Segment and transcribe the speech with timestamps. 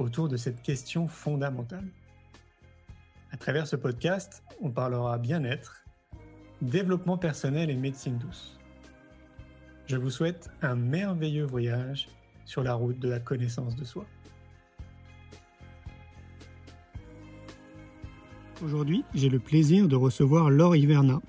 [0.00, 1.86] autour de cette question fondamentale.
[3.32, 5.84] À travers ce podcast, on parlera bien-être,
[6.62, 8.58] développement personnel et médecine douce.
[9.86, 12.08] Je vous souhaite un merveilleux voyage
[12.44, 14.04] sur la route de la connaissance de soi.
[18.62, 21.20] Aujourd'hui, j'ai le plaisir de recevoir Laure Hiverna.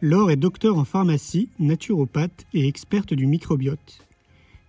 [0.00, 4.05] Laure est docteur en pharmacie, naturopathe et experte du microbiote.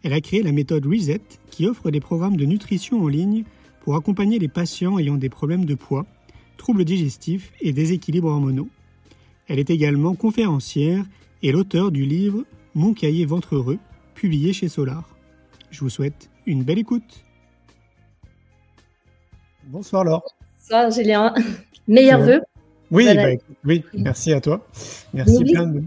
[0.08, 1.20] Elle a créé la méthode Reset
[1.52, 3.44] qui offre des programmes de nutrition en ligne
[3.82, 6.06] pour accompagner les patients ayant des problèmes de poids,
[6.56, 8.70] troubles digestifs et déséquilibres hormonaux.
[9.50, 11.04] Elle est également conférencière
[11.44, 13.80] et l'auteur du livre Mon cahier ventre heureux,
[14.16, 15.14] publié chez Solar.
[15.72, 17.26] Je vous souhaite une belle écoute.
[19.66, 20.24] Bonsoir Laure.
[20.62, 21.34] Bonsoir Julien.
[21.90, 22.42] Meilleurs vœux.
[22.92, 23.28] Oui, bah,
[23.66, 24.66] oui, merci à toi.
[25.14, 25.84] Merci plein de...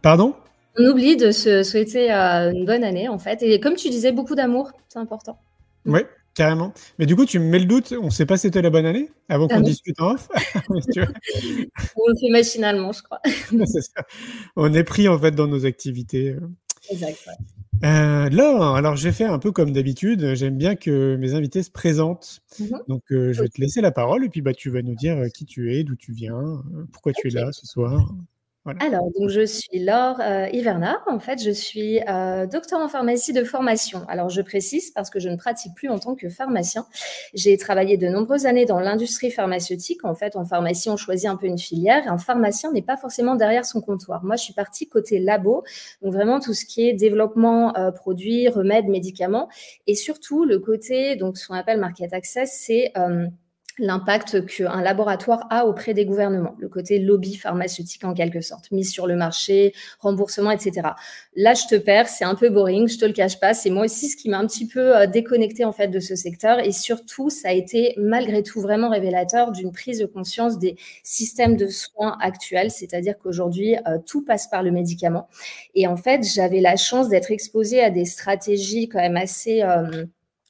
[0.00, 0.36] Pardon?
[0.80, 3.42] On oublie de se souhaiter euh, une bonne année en fait.
[3.42, 5.38] Et comme tu disais, beaucoup d'amour, c'est important.
[5.84, 6.00] Oui,
[6.34, 6.72] Carrément.
[6.98, 8.70] Mais du coup, tu me mets le doute, on ne sait pas si c'était la
[8.70, 10.28] bonne année avant qu'on discute en off.
[10.70, 13.20] on le fait machinalement, je crois.
[14.56, 16.36] On est pris en fait dans nos activités.
[16.88, 17.18] Exact.
[17.82, 20.34] Euh, là, alors je vais faire un peu comme d'habitude.
[20.34, 22.40] J'aime bien que mes invités se présentent.
[22.60, 22.88] Mm-hmm.
[22.88, 25.18] Donc, euh, je vais te laisser la parole et puis bah, tu vas nous dire
[25.18, 28.14] euh, qui tu es, d'où tu viens, pourquoi tu es là ce soir.
[28.78, 30.46] Alors, donc je suis Laure euh,
[31.06, 34.04] En fait, je suis euh, docteur en pharmacie de formation.
[34.06, 36.86] Alors, je précise parce que je ne pratique plus en tant que pharmacien.
[37.32, 40.04] J'ai travaillé de nombreuses années dans l'industrie pharmaceutique.
[40.04, 42.02] En fait, en pharmacie, on choisit un peu une filière.
[42.06, 44.24] Un pharmacien n'est pas forcément derrière son comptoir.
[44.24, 45.64] Moi, je suis partie côté labo,
[46.02, 49.48] donc vraiment tout ce qui est développement euh, produits, remèdes, médicaments,
[49.86, 53.26] et surtout le côté donc ce qu'on appelle market access, c'est euh,
[53.80, 58.92] l'impact qu'un laboratoire a auprès des gouvernements, le côté lobby pharmaceutique en quelque sorte, mise
[58.92, 60.88] sur le marché, remboursement, etc.
[61.34, 63.86] Là, je te perds, c'est un peu boring, je te le cache pas, c'est moi
[63.86, 66.60] aussi ce qui m'a un petit peu euh, déconnecté en fait de ce secteur.
[66.60, 71.56] Et surtout, ça a été malgré tout vraiment révélateur d'une prise de conscience des systèmes
[71.56, 75.28] de soins actuels, c'est-à-dire qu'aujourd'hui, euh, tout passe par le médicament.
[75.74, 79.62] Et en fait, j'avais la chance d'être exposée à des stratégies quand même assez...
[79.62, 80.04] Euh,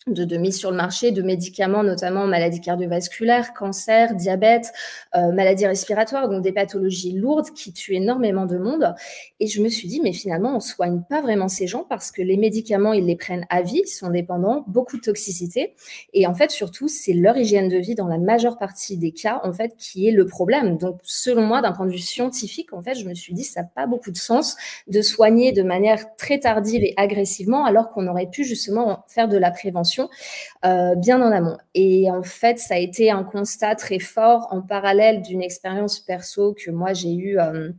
[0.07, 4.73] de, mise sur le marché de médicaments, notamment maladies cardiovasculaires, cancer, diabète,
[5.15, 8.95] euh, maladies respiratoires, donc des pathologies lourdes qui tuent énormément de monde.
[9.41, 12.23] Et je me suis dit, mais finalement, on soigne pas vraiment ces gens parce que
[12.23, 15.75] les médicaments, ils les prennent à vie, ils sont dépendants, beaucoup de toxicité.
[16.15, 19.43] Et en fait, surtout, c'est leur hygiène de vie dans la majeure partie des cas,
[19.45, 20.79] en fait, qui est le problème.
[20.79, 23.61] Donc, selon moi, d'un point de vue scientifique, en fait, je me suis dit, ça
[23.61, 24.57] n'a pas beaucoup de sens
[24.89, 29.37] de soigner de manière très tardive et agressivement alors qu'on aurait pu justement faire de
[29.37, 31.59] la prévention euh, bien en amont.
[31.75, 36.55] Et en fait, ça a été un constat très fort en parallèle d'une expérience perso
[36.55, 37.39] que moi j'ai eue.
[37.39, 37.71] Euh,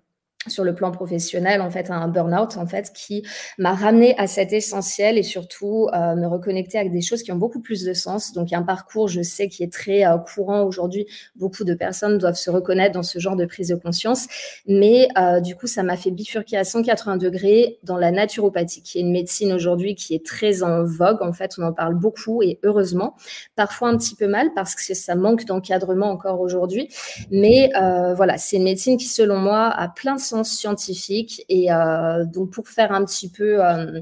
[0.47, 3.23] sur le plan professionnel, en fait, un burn-out, en fait, qui
[3.59, 7.37] m'a ramené à cet essentiel et surtout euh, me reconnecter avec des choses qui ont
[7.37, 8.33] beaucoup plus de sens.
[8.33, 11.05] Donc, un parcours, je sais, qui est très euh, courant aujourd'hui.
[11.35, 14.27] Beaucoup de personnes doivent se reconnaître dans ce genre de prise de conscience.
[14.67, 18.97] Mais euh, du coup, ça m'a fait bifurquer à 180 degrés dans la naturopathie, qui
[18.97, 21.21] est une médecine aujourd'hui qui est très en vogue.
[21.21, 23.15] En fait, on en parle beaucoup et heureusement.
[23.55, 26.89] Parfois un petit peu mal parce que ça manque d'encadrement encore aujourd'hui.
[27.29, 27.69] Mais
[28.15, 31.45] voilà, c'est une médecine qui, selon moi, a plein de scientifique.
[31.49, 34.01] Et euh, donc, pour faire un petit peu euh,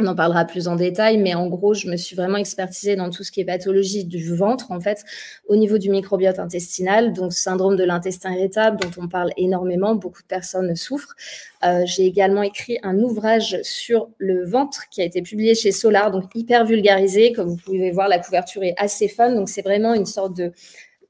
[0.00, 3.10] on en parlera plus en détail, mais en gros, je me suis vraiment expertisée dans
[3.10, 5.04] tout ce qui est pathologie du ventre, en fait,
[5.48, 10.22] au niveau du microbiote intestinal, donc syndrome de l'intestin irritable, dont on parle énormément, beaucoup
[10.22, 11.16] de personnes souffrent.
[11.64, 16.12] Euh, j'ai également écrit un ouvrage sur le ventre qui a été publié chez Solar,
[16.12, 17.32] donc hyper vulgarisé.
[17.32, 20.52] Comme vous pouvez voir, la couverture est assez fun, donc c'est vraiment une sorte de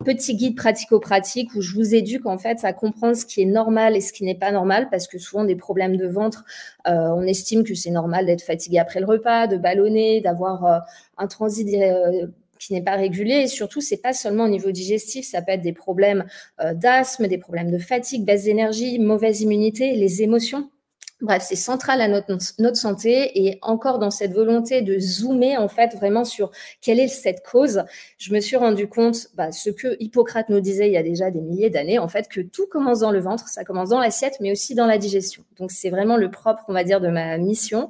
[0.05, 3.97] petit guide pratico-pratique où je vous éduque en fait à comprendre ce qui est normal
[3.97, 6.45] et ce qui n'est pas normal parce que souvent des problèmes de ventre,
[6.87, 10.79] euh, on estime que c'est normal d'être fatigué après le repas, de ballonner, d'avoir euh,
[11.17, 12.29] un transit euh,
[12.61, 13.43] qui n'est pas régulier.
[13.43, 16.25] Et surtout c'est pas seulement au niveau digestif, ça peut être des problèmes
[16.75, 20.71] d'asthme, des problèmes de fatigue, baisse d'énergie, mauvaise immunité, les émotions
[21.21, 25.67] Bref, c'est central à notre, notre santé et encore dans cette volonté de zoomer en
[25.67, 27.83] fait vraiment sur quelle est cette cause,
[28.19, 31.33] je me suis rendu compte, bah, ce que Hippocrate nous disait il y a déjà
[31.33, 34.37] des milliers d'années, en fait, que tout commence dans le ventre, ça commence dans l'assiette,
[34.41, 35.43] mais aussi dans la digestion.
[35.59, 37.89] Donc c'est vraiment le propre, on va dire, de ma mission.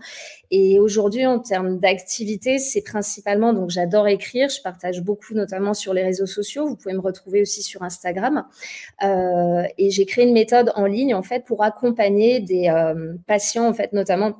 [0.50, 5.92] Et aujourd'hui, en termes d'activité, c'est principalement, donc j'adore écrire, je partage beaucoup, notamment sur
[5.92, 6.66] les réseaux sociaux.
[6.66, 8.44] Vous pouvez me retrouver aussi sur Instagram.
[9.04, 13.68] Euh, et j'ai créé une méthode en ligne, en fait, pour accompagner des euh, patients,
[13.68, 14.36] en fait, notamment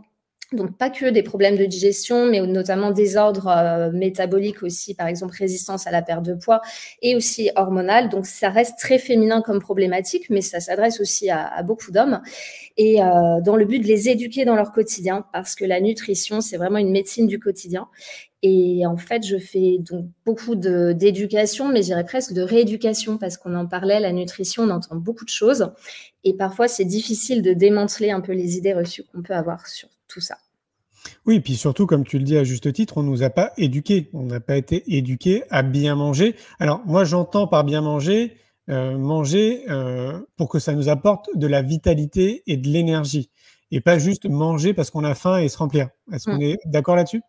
[0.53, 5.07] donc, pas que des problèmes de digestion, mais notamment des ordres euh, métaboliques aussi, par
[5.07, 6.63] exemple résistance à la perte de poids
[7.03, 8.09] et aussi hormonale.
[8.09, 12.23] Donc, ça reste très féminin comme problématique, mais ça s'adresse aussi à, beaucoup d'hommes.
[12.79, 16.41] Et euh, dans le but de les éduquer dans leur quotidien, parce que la nutrition,
[16.41, 17.89] c'est vraiment une médecine du quotidien.
[18.43, 23.55] Et en fait, je fais donc beaucoup d'éducation, mais j'irais presque de rééducation, parce qu'on
[23.55, 25.73] en parlait, la nutrition, on entend beaucoup de choses.
[26.25, 29.89] Et parfois, c'est difficile de démanteler un peu les idées reçues qu'on peut avoir sur
[30.09, 30.37] tout ça.
[31.27, 33.53] Oui, puis surtout, comme tu le dis à juste titre, on ne nous a pas
[33.57, 34.11] éduqués.
[34.13, 36.37] On n'a pas été éduqués à bien manger.
[36.59, 38.37] Alors, moi, j'entends par bien manger,
[38.69, 43.31] euh, manger euh, pour que ça nous apporte de la vitalité et de l'énergie.
[43.71, 45.89] Et pas juste manger parce qu'on a faim et se remplir.
[46.13, 46.43] Est-ce qu'on mmh.
[46.43, 47.23] est d'accord là-dessus?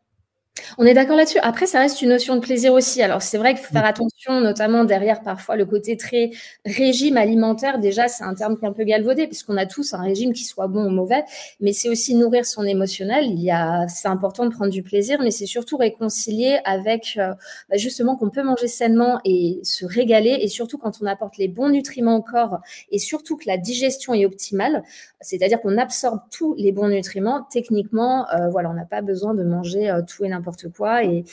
[0.77, 1.39] On est d'accord là-dessus.
[1.39, 3.01] Après, ça reste une notion de plaisir aussi.
[3.01, 6.31] Alors, c'est vrai qu'il faut faire attention, notamment derrière parfois le côté très
[6.65, 7.79] régime alimentaire.
[7.79, 10.43] Déjà, c'est un terme qui est un peu galvaudé, puisqu'on a tous un régime qui
[10.43, 11.23] soit bon ou mauvais,
[11.59, 13.25] mais c'est aussi nourrir son émotionnel.
[13.25, 17.33] Il y a, c'est important de prendre du plaisir, mais c'est surtout réconcilier avec euh,
[17.69, 21.47] bah, justement qu'on peut manger sainement et se régaler, et surtout quand on apporte les
[21.47, 22.59] bons nutriments au corps,
[22.91, 24.83] et surtout que la digestion est optimale,
[25.21, 27.45] c'est-à-dire qu'on absorbe tous les bons nutriments.
[27.51, 31.03] Techniquement, euh, voilà, on n'a pas besoin de manger euh, tout et n'importe quoi.
[31.03, 31.23] Et,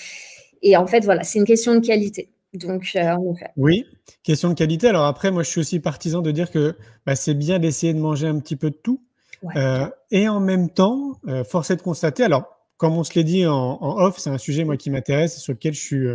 [0.63, 2.31] et en fait, voilà, c'est une question de qualité.
[2.57, 3.15] Donc, euh,
[3.57, 3.85] Oui,
[4.23, 4.89] question de qualité.
[4.89, 7.99] Alors après, moi, je suis aussi partisan de dire que bah, c'est bien d'essayer de
[7.99, 9.03] manger un petit peu de tout.
[9.55, 12.45] Euh, et en même temps, euh, force est de constater, alors,
[12.79, 15.53] comme on se l'est dit en, off, c'est un sujet, moi, qui m'intéresse et sur
[15.53, 16.07] lequel je suis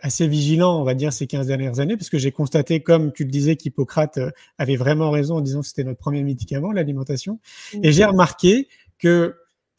[0.00, 3.24] assez vigilant, on va dire, ces 15 dernières années, parce que j'ai constaté, comme tu
[3.24, 4.20] le disais, qu'Hippocrate
[4.58, 7.40] avait vraiment raison en disant que c'était notre premier médicament, l'alimentation.
[7.82, 9.34] Et j'ai remarqué que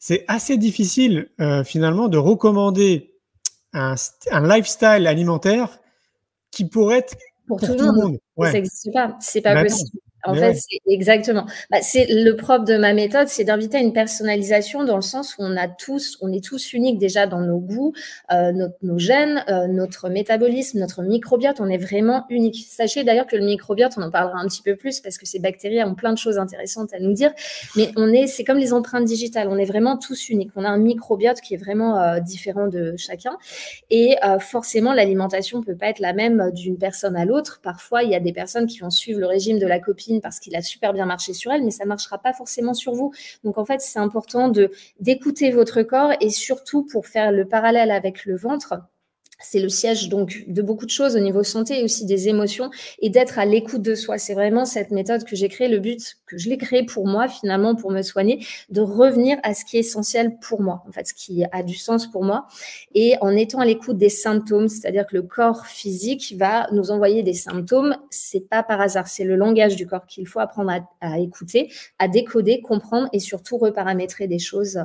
[0.06, 3.14] c'est assez difficile euh, finalement de recommander
[3.72, 3.94] un,
[4.30, 5.80] lifestyle alimentaire
[6.50, 7.16] qui pourrait être
[7.46, 8.18] pour, tout, le monde.
[8.38, 9.98] Ça n'existe pas, c'est pas possible.
[10.26, 10.56] En fait,
[10.88, 11.46] exactement.
[11.70, 15.36] Bah, c'est le propre de ma méthode, c'est d'inviter à une personnalisation dans le sens
[15.36, 17.92] où on a tous, on est tous uniques déjà dans nos goûts,
[18.32, 22.66] euh, nos, gènes, euh, notre métabolisme, notre microbiote, on est vraiment unique.
[22.68, 25.38] Sachez d'ailleurs que le microbiote, on en parlera un petit peu plus parce que ces
[25.38, 27.32] bactéries ont plein de choses intéressantes à nous dire,
[27.76, 30.52] mais on est, c'est comme les empreintes digitales, on est vraiment tous uniques.
[30.56, 33.36] On a un microbiote qui est vraiment euh, différent de chacun,
[33.90, 37.60] et forcément l'alimentation peut pas être la même d'une personne à l'autre.
[37.62, 40.40] Parfois, il y a des personnes qui vont suivre le régime de la copine parce
[40.40, 43.12] qu'il a super bien marché sur elle, mais ça ne marchera pas forcément sur vous.
[43.42, 44.52] Donc en fait, c'est important
[45.00, 48.74] d'écouter votre corps et surtout pour faire le parallèle avec le ventre
[49.44, 52.70] c'est le siège donc de beaucoup de choses au niveau santé et aussi des émotions
[53.00, 54.18] et d'être à l'écoute de soi.
[54.18, 57.28] C'est vraiment cette méthode que j'ai créée, le but que je l'ai créée pour moi
[57.28, 61.06] finalement pour me soigner, de revenir à ce qui est essentiel pour moi, en fait,
[61.06, 62.46] ce qui a du sens pour moi
[62.94, 67.22] et en étant à l'écoute des symptômes, c'est-à-dire que le corps physique va nous envoyer
[67.22, 71.18] des symptômes, c'est pas par hasard, c'est le langage du corps qu'il faut apprendre à,
[71.18, 74.80] écouter, à décoder, comprendre et surtout reparamétrer des choses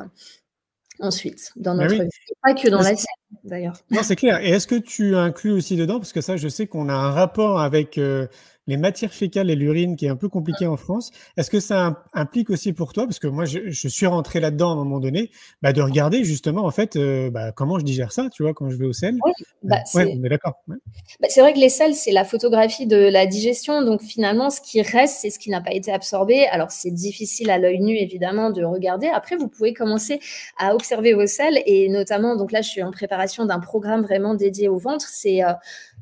[1.00, 2.10] ensuite dans notre vie.
[2.44, 3.06] Pas que dans la sienne,
[3.44, 3.78] d'ailleurs.
[3.92, 4.40] Non, c'est clair.
[4.42, 7.12] Et est-ce que tu inclus aussi dedans, parce que ça, je sais qu'on a un
[7.12, 8.28] rapport avec euh,
[8.70, 11.12] les matières fécales et l'urine qui est un peu compliqué en France.
[11.38, 14.74] Est-ce que ça implique aussi pour toi, parce que moi je, suis rentré là-dedans à
[14.74, 15.32] un moment donné,
[15.64, 18.70] bah, de regarder justement en fait euh, bah, comment je digère ça, tu vois, quand
[18.70, 19.18] je vais au sel.
[19.26, 19.32] Oui,
[19.64, 20.54] bah, on est d'accord.
[21.28, 24.84] C'est vrai que les sels, c'est la photographie de la digestion, donc finalement ce qui
[24.84, 26.46] reste, c'est ce qui n'a pas été absorbé.
[26.48, 29.08] Alors c'est difficile à l'œil nu évidemment de regarder.
[29.08, 30.20] Après, vous pouvez commencer
[30.60, 34.36] à observer vos sels et notamment, donc là je suis en préparation d'un programme vraiment
[34.36, 35.08] dédié au ventre.
[35.10, 35.54] C'est euh,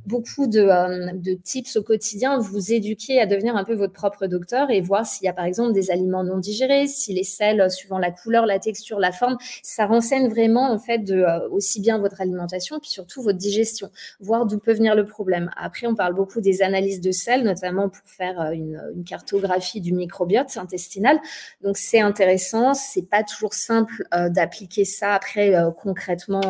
[0.07, 4.25] beaucoup de, euh, de, tips au quotidien, vous éduquer à devenir un peu votre propre
[4.25, 7.59] docteur et voir s'il y a par exemple des aliments non digérés, si les sels,
[7.59, 11.49] euh, suivant la couleur, la texture, la forme, ça renseigne vraiment en fait de euh,
[11.49, 15.51] aussi bien votre alimentation puis surtout votre digestion, voir d'où peut venir le problème.
[15.57, 19.93] Après, on parle beaucoup des analyses de sels, notamment pour faire une, une cartographie du
[19.93, 21.19] microbiote intestinal.
[21.61, 26.41] Donc c'est intéressant, c'est pas toujours simple d'appliquer ça après concrètement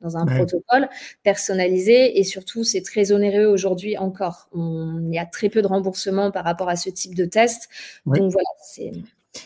[0.00, 0.88] dans un protocole
[1.22, 4.48] personnalisé et surtout c'est très très onéreux aujourd'hui encore.
[4.54, 7.68] il y a très peu de remboursement par rapport à ce type de test.
[8.06, 8.90] Donc voilà, c'est.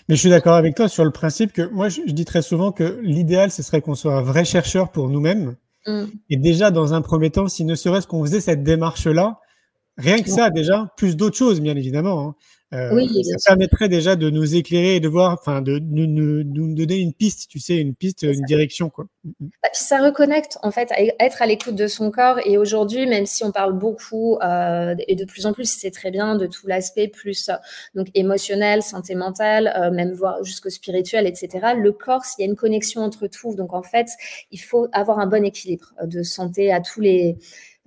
[0.09, 2.71] Mais je suis d'accord avec toi sur le principe que moi, je, dis très souvent
[2.71, 5.57] que l'idéal, ce serait qu'on soit un vrai chercheur pour nous-mêmes.
[5.85, 6.05] Mm.
[6.29, 9.41] Et déjà, dans un premier temps, si ne serait-ce qu'on faisait cette démarche-là,
[9.99, 12.21] rien que ça, déjà, plus d'autres choses, bien évidemment.
[12.21, 12.35] Hein.
[12.73, 16.99] Euh, Oui, ça permettrait déjà de nous éclairer et de voir, enfin, de nous donner
[16.99, 19.07] une piste, tu sais, une piste, une direction, quoi.
[19.41, 22.39] Bah, puis ça reconnecte en fait à être à l'écoute de son corps.
[22.45, 26.13] Et aujourd'hui, même si on parle beaucoup euh, et de plus en plus, c'est très
[26.13, 27.55] bien de tout l'aspect plus euh,
[27.97, 31.75] donc émotionnel, santé mentale, même voir jusqu'au spirituel, etc.
[31.77, 33.55] Le corps, il y a une connexion entre tout.
[33.57, 34.09] Donc en fait,
[34.53, 37.37] il faut avoir un bon équilibre de santé à tous les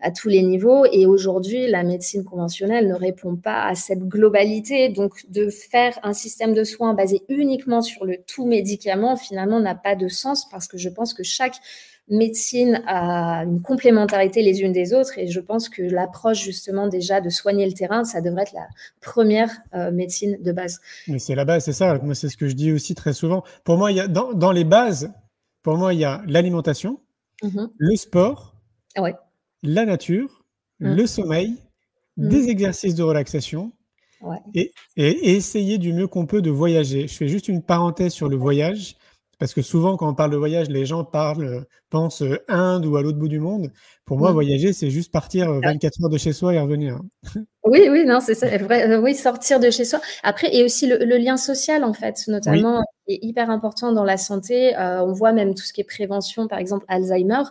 [0.04, 0.86] à tous les niveaux.
[0.92, 4.90] Et aujourd'hui, la médecine conventionnelle ne répond pas à cette globalité.
[4.90, 9.76] Donc, de faire un système de soins basé uniquement sur le tout médicament, finalement, n'a
[9.76, 11.56] pas de sens parce que je pense que chaque
[12.10, 15.18] médecine a une complémentarité les unes des autres.
[15.18, 18.68] Et je pense que l'approche, justement, déjà de soigner le terrain, ça devrait être la
[19.02, 20.82] première euh, médecine de base.
[21.08, 21.98] Mais c'est la base, c'est ça.
[22.04, 23.44] Moi, c'est ce que je dis aussi très souvent.
[23.64, 25.12] Pour moi, il y a, dans, dans les bases,
[25.62, 27.00] pour moi, il y a l'alimentation,
[27.42, 27.70] Mhm.
[27.78, 28.54] le sport,
[28.98, 29.16] Ouais.
[29.64, 30.44] La nature,
[30.80, 30.96] Mm.
[30.96, 31.56] le sommeil,
[32.18, 32.28] Mm.
[32.30, 33.72] des exercices de relaxation
[34.22, 34.38] Ouais.
[34.54, 37.08] et, et- et essayer du mieux qu'on peut de voyager.
[37.08, 38.96] Je fais juste une parenthèse sur le voyage,
[39.40, 42.98] parce que souvent, quand on parle de voyage, les gens parlent, pensent euh, Inde ou
[42.98, 43.72] à l'autre bout du monde.
[44.04, 47.00] Pour moi, voyager, c'est juste partir euh, 24 heures de chez soi et revenir.
[47.66, 50.02] Oui, oui, non, c'est ça, vrai, euh, oui, sortir de chez soi.
[50.22, 54.18] Après, et aussi le, le lien social, en fait, notamment, est hyper important dans la
[54.18, 54.76] santé.
[54.76, 57.44] Euh, on voit même tout ce qui est prévention, par exemple Alzheimer.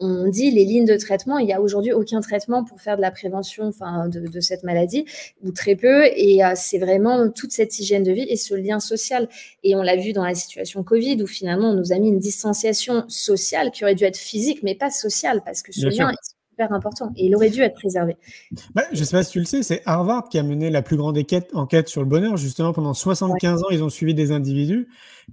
[0.00, 3.02] On dit les lignes de traitement, il n'y a aujourd'hui aucun traitement pour faire de
[3.02, 5.06] la prévention enfin, de, de cette maladie,
[5.42, 6.04] ou très peu.
[6.14, 9.28] Et euh, c'est vraiment toute cette hygiène de vie et ce lien social.
[9.62, 12.18] Et on l'a vu dans la situation Covid, où finalement, on nous a mis une
[12.18, 16.16] distanciation sociale qui aurait dû être physique, mais pas sociale, parce que ce lien est
[16.50, 18.16] super important et il aurait dû être préservé.
[18.76, 20.82] Bah, je ne sais pas si tu le sais, c'est Harvard qui a mené la
[20.82, 22.36] plus grande enquête, enquête sur le bonheur.
[22.36, 24.86] Justement, pendant 75 ans, ils ont suivi des individus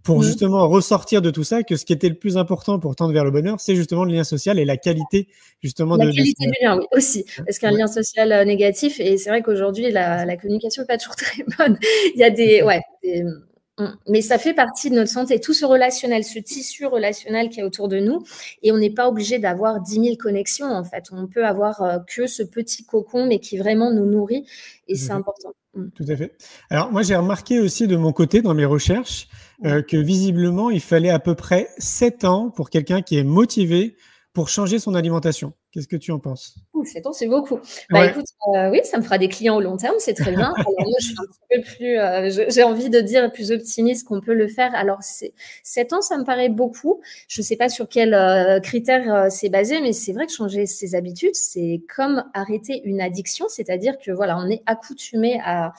[0.04, 0.24] pour Mhm.
[0.24, 3.24] justement ressortir de tout ça que ce qui était le plus important pour tendre vers
[3.24, 5.28] le bonheur, c'est justement le lien social et la qualité
[5.62, 7.24] justement La de, qualité du lien, oui, aussi.
[7.46, 7.78] Parce qu'un Ouais.
[7.78, 11.44] lien social euh, négatif, et c'est vrai qu'aujourd'hui, la, la communication n'est pas toujours très
[11.58, 11.78] bonne.
[12.16, 12.62] Il y a des.
[12.66, 12.82] Ouais.
[13.04, 13.24] des-.
[14.08, 15.40] Mais ça fait partie de notre santé.
[15.40, 18.24] Tout ce relationnel, ce tissu relationnel qui est autour de nous.
[18.64, 21.06] Et on n'est pas obligé d'avoir 10 000 connexions, en fait.
[21.12, 24.46] On peut avoir euh, que ce petit cocon, mais qui vraiment nous nourrit.
[24.88, 25.54] Et c'est important.
[25.74, 25.88] Mm.
[25.96, 26.36] Tout à fait.
[26.70, 29.30] Alors moi j'ai remarqué aussi de mon côté dans mes recherches
[29.64, 33.96] euh, que visiblement il fallait à peu près 7 ans pour quelqu'un qui est motivé
[34.34, 35.54] pour changer son alimentation.
[35.72, 36.56] Qu'est-ce que tu en penses?
[36.74, 37.60] Ouh, 7 ans, c'est beaucoup.
[37.90, 38.10] Bah Ouais.
[38.10, 40.54] écoute, euh, oui, ça me fera des clients au long terme, c'est très bien.
[40.68, 43.52] Alors moi, je suis un petit peu plus, euh, je- j'ai envie de dire plus
[43.52, 44.74] optimiste qu'on peut le faire.
[44.76, 45.34] Alors c'est
[45.64, 47.02] 7 ans, ça me paraît beaucoup.
[47.28, 50.32] Je ne sais pas sur quels euh, critères euh, c'est basé, mais c'est vrai que
[50.34, 55.74] changer ses habitudes, c'est comme arrêter une addiction, c'est-à-dire que voilà, on est accoutumé à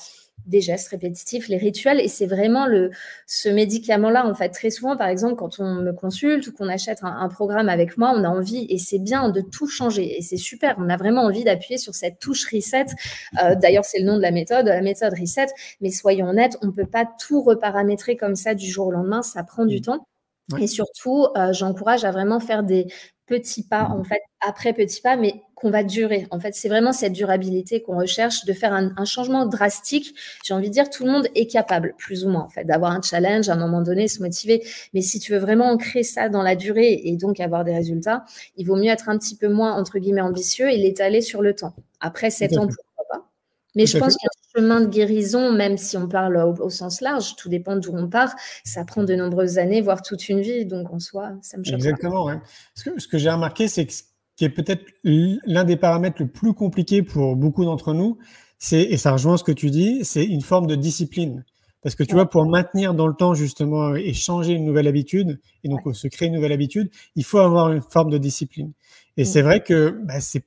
[0.47, 2.91] des gestes répétitifs, les rituels, et c'est vraiment le,
[3.27, 6.99] ce médicament-là, en fait, très souvent, par exemple, quand on me consulte ou qu'on achète
[7.03, 10.23] un, un programme avec moi, on a envie, et c'est bien de tout changer, et
[10.23, 12.87] c'est super, on a vraiment envie d'appuyer sur cette touche reset.
[13.43, 15.47] Euh, D'ailleurs, c'est le nom de la méthode, la méthode reset,
[15.81, 19.23] mais soyons honnêtes, on ne peut pas tout reparamétrer comme ça du jour au lendemain,
[19.23, 19.83] ça prend du Mm.
[19.83, 20.07] temps.
[20.59, 22.87] Et surtout, euh, j'encourage à vraiment faire des
[23.33, 26.27] petits pas, en fait, après petits pas, mais qu'on va durer.
[26.31, 30.15] En fait, c'est vraiment cette durabilité qu'on recherche, de faire un, un changement drastique.
[30.45, 32.93] J'ai envie de dire, tout le monde est capable, plus ou moins, en fait, d'avoir
[32.93, 34.63] un challenge à un moment donné, se motiver.
[34.93, 38.25] Mais si tu veux vraiment ancrer ça dans la durée et donc avoir des résultats,
[38.59, 41.55] il vaut mieux être un petit peu moins, entre guillemets, ambitieux et l'étaler sur le
[41.55, 41.75] temps.
[42.01, 42.69] Après sept ans.
[43.75, 44.29] Mais je pense qu'un
[44.61, 48.09] chemin de guérison, même si on parle au, au sens large, tout dépend d'où on
[48.09, 50.67] part, ça prend de nombreuses années, voire toute une vie.
[50.67, 51.91] Donc, en soi, ça me choque pas.
[51.91, 52.25] Exactement.
[52.27, 52.39] ouais.
[52.75, 54.03] Ce que, ce que j'ai remarqué, c'est que ce
[54.37, 58.19] qui est peut-être l'un des paramètres le plus compliqué pour beaucoup d'entre nous,
[58.59, 61.45] c'est, et ça rejoint ce que tu dis, c'est une forme de discipline.
[61.83, 65.41] Parce que tu vois, pour maintenir dans le temps justement et changer une nouvelle habitude,
[65.65, 68.73] et donc se créer une nouvelle habitude, il faut avoir une forme de discipline.
[69.17, 69.25] Et Mm.
[69.25, 70.45] c'est vrai que bah, c'est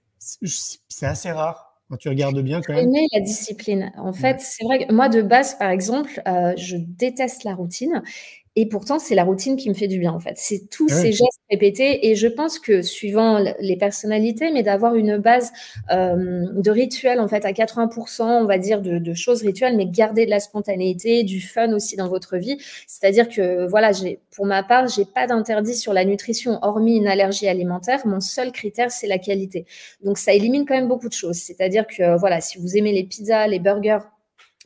[1.05, 2.91] assez rare quand tu regardes bien quand même.
[3.13, 3.91] la discipline.
[3.97, 8.01] En fait, c'est vrai que moi, de base, par exemple, euh, je déteste la routine.
[8.57, 10.33] Et pourtant, c'est la routine qui me fait du bien, en fait.
[10.37, 11.01] C'est tous Ah ouais.
[11.01, 12.07] ces gestes répétés.
[12.07, 15.51] Et je pense que, suivant les personnalités, mais d'avoir une base
[15.91, 19.85] euh, de rituel, en fait, à 80%, on va dire, de, de choses rituelles, mais
[19.85, 22.57] garder de la spontanéité, du fun aussi dans votre vie.
[22.87, 27.07] C'est-à-dire que, voilà, j'ai, pour ma part, j'ai pas d'interdit sur la nutrition, hormis une
[27.07, 28.07] allergie alimentaire.
[28.07, 29.65] Mon seul critère, c'est la qualité.
[30.01, 31.37] Donc, ça élimine quand même beaucoup de choses.
[31.37, 33.99] C'est-à-dire que, voilà, si vous aimez les pizzas, les burgers,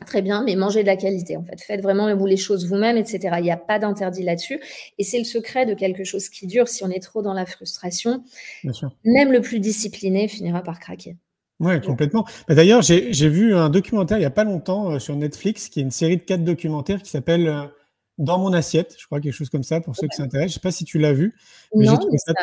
[0.06, 1.62] Très bien, mais mangez de la qualité en fait.
[1.62, 3.36] Faites vraiment vous les choses vous-même, etc.
[3.38, 4.60] Il n'y a pas d'interdit là-dessus.
[4.98, 6.68] Et c'est le secret de quelque chose qui dure.
[6.68, 8.24] Si on est trop dans la frustration,
[8.64, 8.92] Bien sûr.
[9.04, 11.18] même le plus discipliné finira par craquer.
[11.60, 12.26] Ouais, complètement.
[12.48, 15.82] Bah, D'ailleurs, j'ai vu un documentaire il n'y a pas longtemps euh, sur Netflix, qui
[15.82, 17.66] est une série de quatre documentaires qui s'appelle euh,
[18.18, 20.54] Dans mon assiette, je crois, quelque chose comme ça, pour ceux qui s'intéressent.
[20.54, 21.36] Je ne sais pas si tu l'as vu.
[21.76, 22.34] Mais non, ça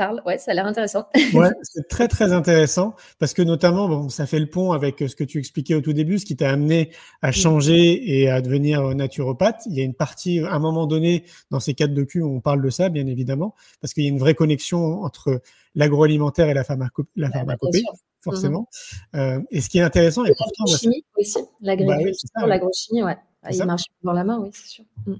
[0.00, 0.22] parle.
[0.24, 1.06] Ouais, ça a l'air intéressant.
[1.34, 5.14] ouais, c'est très très intéressant parce que notamment, bon, ça fait le pont avec ce
[5.14, 6.90] que tu expliquais au tout début, ce qui t'a amené
[7.20, 9.62] à changer et à devenir naturopathe.
[9.66, 12.62] Il y a une partie, à un moment donné, dans ces quatre documents, on parle
[12.62, 15.42] de ça, bien évidemment, parce qu'il y a une vraie connexion entre
[15.74, 17.82] l'agroalimentaire et la, pharmaco la bah, pharmacopée.
[18.22, 18.68] forcément.
[19.14, 23.16] Euh, et ce qui est intéressant, et pourtant, l'agrochimie aussi, l'agrochimie, ouais.
[23.50, 24.84] il marche dans la main, oui, c'est sûr.
[25.06, 25.14] Mm.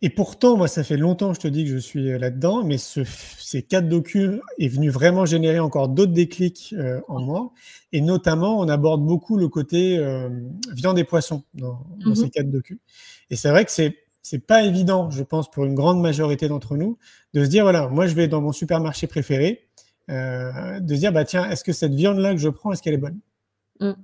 [0.00, 2.78] Et pourtant, moi, ça fait longtemps, je te dis que je suis euh, là-dedans, mais
[2.78, 7.52] ce, ces quatre documents est venu vraiment générer encore d'autres déclics euh, en moi.
[7.92, 10.28] Et notamment, on aborde beaucoup le côté euh,
[10.72, 12.80] viande et poisson dans, dans ces mmh quatre documents.
[13.30, 16.76] Et c'est vrai que c'est c'est pas évident, je pense, pour une grande majorité d'entre
[16.76, 16.98] nous,
[17.34, 19.68] de se dire voilà, moi, je vais dans mon supermarché préféré,
[20.10, 22.94] euh, de se dire bah tiens, est-ce que cette viande-là que je prends, est-ce qu'elle
[22.94, 23.18] est bonne?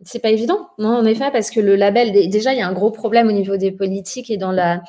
[0.04, 2.72] C'est pas évident, non, en effet, parce que le label, déjà, il y a un
[2.72, 4.82] gros problème au niveau des politiques et dans la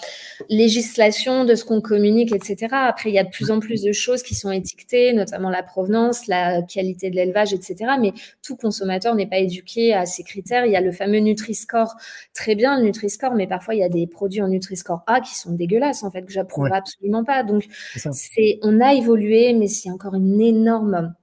[0.48, 2.68] législation de ce qu'on communique, etc.
[2.72, 5.64] Après, il y a de plus en plus de choses qui sont étiquetées, notamment la
[5.64, 7.94] provenance, la qualité de l'élevage, etc.
[8.00, 8.14] Mais
[8.44, 10.66] tout consommateur n'est pas éduqué à ces critères.
[10.68, 11.96] Il y a le fameux Nutri-Score,
[12.36, 15.34] très bien le Nutri-Score, mais parfois, il y a des produits en Nutri-Score A qui
[15.34, 17.42] sont dégueulasses, en fait, que j'approuve absolument pas.
[17.42, 17.66] Donc,
[17.96, 21.16] c'est, on a évolué, mais c'est encore une énorme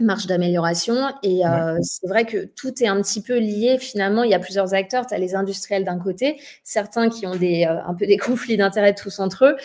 [0.00, 0.96] marge d'amélioration.
[1.22, 3.78] Et euh, c'est vrai que tout est un petit peu lié.
[3.78, 5.06] Finalement, il y a plusieurs acteurs.
[5.06, 8.56] Tu as les industriels d'un côté, certains qui ont des, euh, un peu des conflits
[8.56, 9.56] d'intérêts tous entre eux,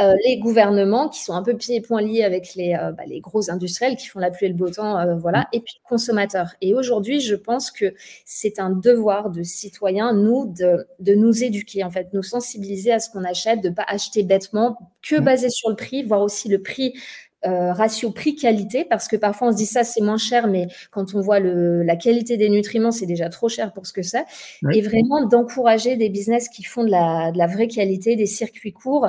[0.00, 3.04] euh, les gouvernements qui sont un peu pieds et poings liés avec les, euh, bah,
[3.06, 5.74] les gros industriels qui font la pluie et le beau temps, euh, voilà, et puis
[5.88, 6.54] consommateurs.
[6.60, 7.94] Et aujourd'hui, je pense que
[8.24, 13.00] c'est un devoir de citoyens, nous, de, de nous éduquer, en fait, nous sensibiliser à
[13.00, 16.62] ce qu'on achète, de pas acheter bêtement que basé sur le prix, voir aussi le
[16.62, 16.94] prix
[17.46, 21.14] euh, ratio prix-qualité, parce que parfois on se dit ça c'est moins cher, mais quand
[21.14, 24.24] on voit le, la qualité des nutriments, c'est déjà trop cher pour ce que c'est.
[24.72, 28.72] Et vraiment d'encourager des business qui font de la, de la vraie qualité, des circuits
[28.72, 29.08] courts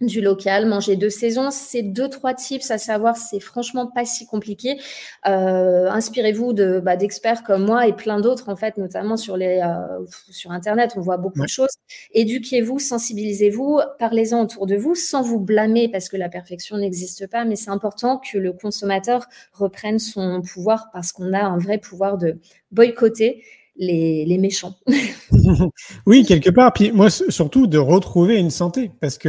[0.00, 4.26] du local, manger deux saisons, c'est deux trois tips à savoir, c'est franchement pas si
[4.26, 4.80] compliqué.
[5.26, 9.60] Euh, inspirez-vous de bah, d'experts comme moi et plein d'autres en fait, notamment sur les
[9.62, 11.76] euh, sur internet, on voit beaucoup de choses.
[12.12, 17.44] Éduquez-vous, sensibilisez-vous, parlez-en autour de vous sans vous blâmer parce que la perfection n'existe pas,
[17.44, 22.16] mais c'est important que le consommateur reprenne son pouvoir parce qu'on a un vrai pouvoir
[22.16, 22.38] de
[22.70, 23.42] boycotter
[23.80, 24.74] les, méchants.
[26.06, 26.72] oui, quelque part.
[26.72, 28.90] Puis moi, surtout de retrouver une santé.
[29.00, 29.28] Parce que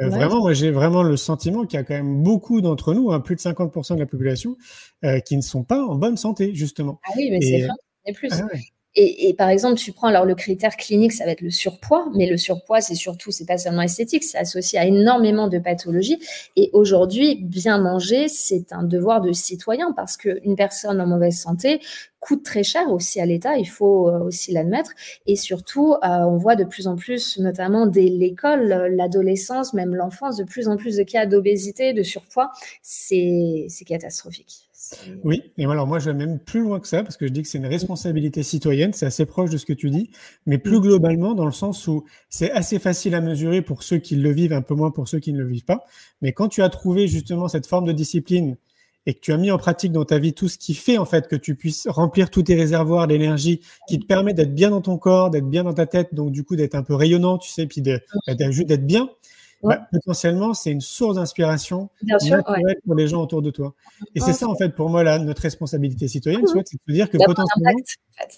[0.00, 3.12] euh, vraiment, moi, j'ai vraiment le sentiment qu'il y a quand même beaucoup d'entre nous,
[3.12, 4.56] hein, plus de 50% de la population,
[5.04, 6.98] euh, qui ne sont pas en bonne santé, justement.
[7.06, 7.68] Ah oui, mais c'est vrai.
[8.06, 8.30] Et plus.
[8.32, 8.46] Ah
[8.96, 12.26] et, par exemple, tu prends alors le critère clinique, ça va être le surpoids, mais
[12.26, 16.20] le surpoids, c'est surtout, c'est pas seulement esthétique, c'est associé à énormément de pathologies.
[16.54, 21.80] Et aujourd'hui, bien manger, c'est un devoir de citoyen parce qu'une personne en mauvaise santé
[22.20, 24.92] coûte très cher aussi à l'État, il faut euh, aussi l'admettre.
[25.26, 30.36] Et surtout, euh, on voit de plus en plus, notamment dès l'école, l'adolescence, même l'enfance,
[30.36, 32.50] de plus en plus de cas d'obésité, de surpoids.
[32.82, 34.70] C'est catastrophique.
[35.22, 37.42] Oui, et alors moi je vais même plus loin que ça, parce que je dis
[37.42, 40.10] que c'est une responsabilité citoyenne, c'est assez proche de ce que tu dis,
[40.46, 44.16] mais plus globalement dans le sens où c'est assez facile à mesurer pour ceux qui
[44.16, 45.84] le vivent, un peu moins pour ceux qui ne le vivent pas.
[46.22, 48.56] Mais quand tu as trouvé justement cette forme de discipline
[49.06, 51.04] et que tu as mis en pratique dans ta vie tout ce qui fait en
[51.04, 54.80] fait que tu puisses remplir tous tes réservoirs d'énergie, qui te permet d'être bien dans
[54.80, 57.50] ton corps, d'être bien dans ta tête, donc du coup d'être un peu rayonnant, tu
[57.50, 57.98] sais, puis bah,
[58.34, 59.10] d'être bien,
[59.64, 61.88] bah, potentiellement, c'est une source d'inspiration
[62.84, 63.74] pour les gens autour de toi.
[64.14, 67.16] Et c'est ça, en fait, pour moi, là, notre responsabilité citoyenne, c'est de dire que
[67.16, 67.72] potentiellement.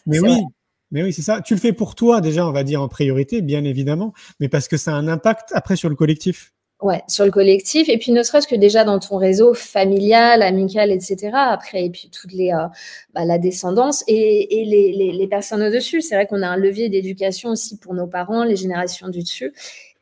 [0.07, 0.43] Mais oui,
[0.91, 1.41] mais oui, c'est ça.
[1.41, 4.69] Tu le fais pour toi, déjà, on va dire en priorité, bien évidemment, mais parce
[4.69, 6.53] que ça a un impact après sur le collectif.
[6.83, 7.89] Ouais, sur le collectif.
[7.89, 11.31] Et puis, ne serait-ce que déjà dans ton réseau familial, amical, etc.
[11.33, 12.67] Après, et puis toutes les, euh,
[13.15, 16.03] bah, la descendance et, et les, les, les, personnes au-dessus.
[16.03, 19.55] C'est vrai qu'on a un levier d'éducation aussi pour nos parents, les générations du dessus.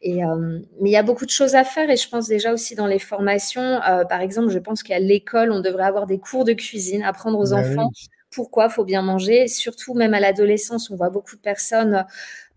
[0.06, 2.52] Et, euh, mais il y a beaucoup de choses à faire et je pense déjà
[2.52, 6.18] aussi dans les formations, euh, par exemple, je pense qu'à l'école, on devrait avoir des
[6.18, 7.90] cours de cuisine, apprendre aux bah enfants.
[8.30, 8.68] Pourquoi?
[8.68, 9.48] Faut bien manger.
[9.48, 12.04] Surtout même à l'adolescence, on voit beaucoup de personnes,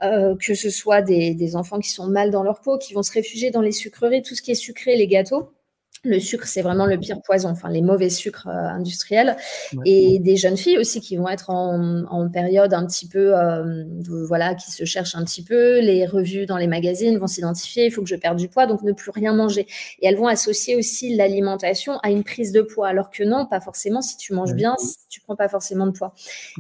[0.04, 3.04] euh, que ce soit des, des, enfants qui sont mal dans leur peau, qui vont
[3.04, 5.54] se réfugier dans les sucreries, tout ce qui est sucré, les gâteaux
[6.08, 9.36] le sucre, c'est vraiment le pire poison, enfin les mauvais sucres euh, industriels.
[9.86, 13.84] Et des jeunes filles aussi qui vont être en, période un petit peu, euh,
[14.28, 15.80] voilà, qui se cherchent un petit peu.
[15.80, 18.82] Les revues dans les magazines vont s'identifier, il faut que je perde du poids, donc
[18.84, 19.68] ne plus rien manger.
[20.02, 23.60] Et elles vont associer aussi l'alimentation à une prise de poids, alors que non, pas
[23.60, 24.02] forcément.
[24.02, 26.14] Si tu manges bien, si tu prends pas forcément de poids.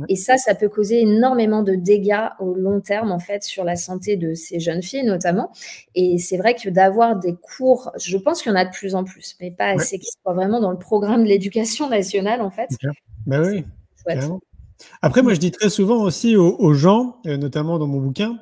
[0.10, 3.76] Et ça, ça peut causer énormément de dégâts au long terme, en fait, sur la
[3.76, 5.52] santé de ces jeunes filles notamment.
[5.96, 8.96] Et c'est vrai que d'avoir des cours, je pense qu'il y en a de plus
[8.96, 12.50] en plus mais pas assez qui soit vraiment dans le programme de l'éducation nationale, en
[12.50, 12.70] fait.
[13.26, 13.64] Ben oui,
[15.02, 18.40] Après, moi, je dis très souvent aussi aux, gens, euh, notamment dans mon bouquin,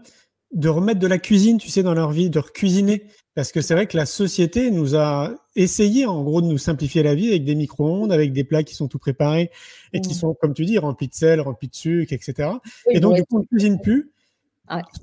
[0.53, 3.03] de remettre de la cuisine, tu sais, dans leur vie, de cuisiner.
[3.33, 7.03] parce que c'est vrai que la société nous a essayé en gros de nous simplifier
[7.03, 9.51] la vie avec des micro-ondes, avec des plats qui sont tout préparés
[9.91, 10.13] et qui Mmh.
[10.13, 12.49] sont, comme tu dis, remplis de sel, remplis de sucre, etc.
[12.87, 14.11] Oui, et donc, du coup, on ne cuisine plus.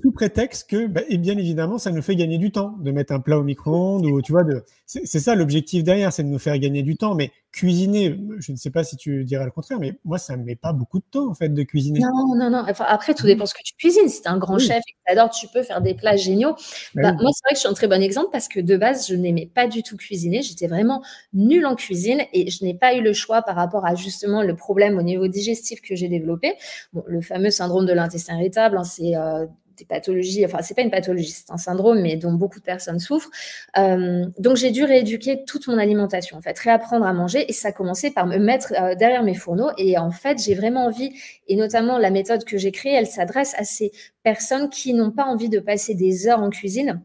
[0.01, 3.13] Sous prétexte que, bah, et bien évidemment, ça nous fait gagner du temps de mettre
[3.13, 4.43] un plat au micro-ondes ou tu vois,
[4.85, 7.15] c'est ça l'objectif derrière, c'est de nous faire gagner du temps.
[7.15, 10.43] Mais cuisiner, je ne sais pas si tu dirais le contraire, mais moi, ça ne
[10.43, 11.99] met pas beaucoup de temps en fait de cuisiner.
[11.99, 12.65] Non, non, non.
[12.67, 14.09] Enfin, après, tout dépend ce que tu cuisines.
[14.09, 14.59] Si tu es un grand Oui.
[14.59, 16.55] chef et que tu adores, tu peux faire des plats géniaux.
[16.95, 17.17] Bah Bah, oui.
[17.21, 19.13] Moi, c'est vrai que je suis un très bon exemple parce que de base, je
[19.15, 20.41] n'aimais pas du tout cuisiner.
[20.41, 23.93] J'étais vraiment nulle en cuisine et je n'ai pas eu le choix par rapport à
[23.93, 26.55] justement le problème au niveau digestif que j'ai développé.
[26.91, 29.45] Bon, le fameux syndrome de l'intestin irritable, hein, c'est euh,
[29.77, 32.99] des pathologies, enfin, c'est pas une pathologie, c'est un syndrome, mais dont beaucoup de personnes
[32.99, 33.29] souffrent.
[33.77, 37.69] Euh, donc, j'ai dû rééduquer toute mon alimentation, en fait, réapprendre à manger et ça
[37.69, 39.71] a commencé par me mettre euh, derrière mes fourneaux.
[39.77, 41.11] Et en fait, j'ai vraiment envie,
[41.47, 43.91] et notamment la méthode que j'ai créée, elle s'adresse à ces
[44.23, 47.01] personnes qui n'ont pas envie de passer des heures en cuisine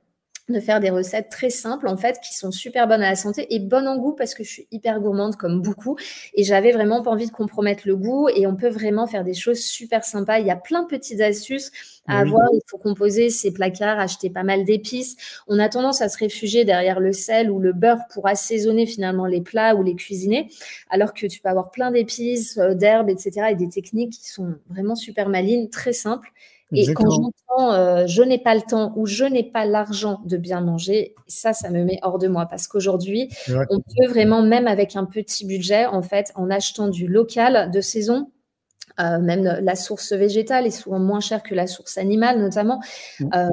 [0.48, 3.54] de faire des recettes très simples en fait qui sont super bonnes à la santé
[3.54, 5.96] et bonnes en goût parce que je suis hyper gourmande comme beaucoup.
[6.34, 9.34] Et j'avais vraiment pas envie de compromettre le goût et on peut vraiment faire des
[9.34, 10.38] choses super sympas.
[10.38, 11.70] Il y a plein de petites astuces
[12.06, 12.22] à Oui.
[12.22, 12.48] avoir.
[12.52, 15.16] Il faut composer ses placards acheter pas mal d'épices.
[15.46, 19.26] On a tendance à se réfugier derrière le sel ou le beurre pour assaisonner finalement
[19.26, 20.48] les plats ou les cuisiner
[20.90, 24.54] alors que tu peux avoir plein d'épices euh, d'herbes etc et des techniques qui sont
[24.68, 26.30] vraiment super malines très simples
[26.72, 30.36] et quand j'entends euh, je n'ai pas le temps ou je n'ai pas l'argent de
[30.36, 32.46] bien manger, ça, ça me met hors de moi.
[32.46, 37.06] Parce qu'aujourd'hui, on peut vraiment, même avec un petit budget, en fait, en achetant du
[37.06, 38.30] local de saison,
[39.00, 42.80] euh, même la source végétale est souvent moins chère que la source animale, notamment.
[43.20, 43.28] Mm.
[43.34, 43.48] Euh,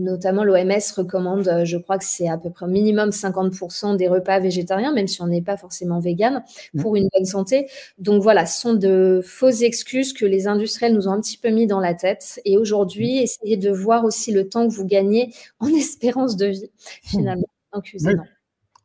[0.00, 4.38] notamment, l'OMS recommande, euh, je crois que c'est à peu près minimum 50% des repas
[4.38, 6.42] végétariens, même si on n'est pas forcément vegan,
[6.74, 6.82] Mm.
[6.82, 7.68] pour une bonne santé.
[7.98, 11.50] Donc voilà, ce sont de fausses excuses que les industriels nous ont un petit peu
[11.50, 12.40] mis dans la tête.
[12.44, 16.70] Et aujourd'hui, essayez de voir aussi le temps que vous gagnez en espérance de vie,
[17.02, 18.24] finalement, en cuisinant.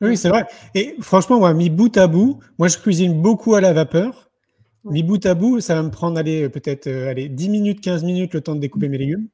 [0.01, 0.47] Oui, c'est vrai.
[0.73, 4.30] Et franchement, moi, mis bout à bout, moi, je cuisine beaucoup à la vapeur.
[4.83, 4.93] Ouais.
[4.93, 8.03] Mis bout à bout, ça va me prendre allez, peut-être euh, allez, 10 minutes, 15
[8.03, 9.27] minutes le temps de découper mes légumes.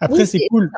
[0.00, 0.70] Après, Oui, c'est c'est cool.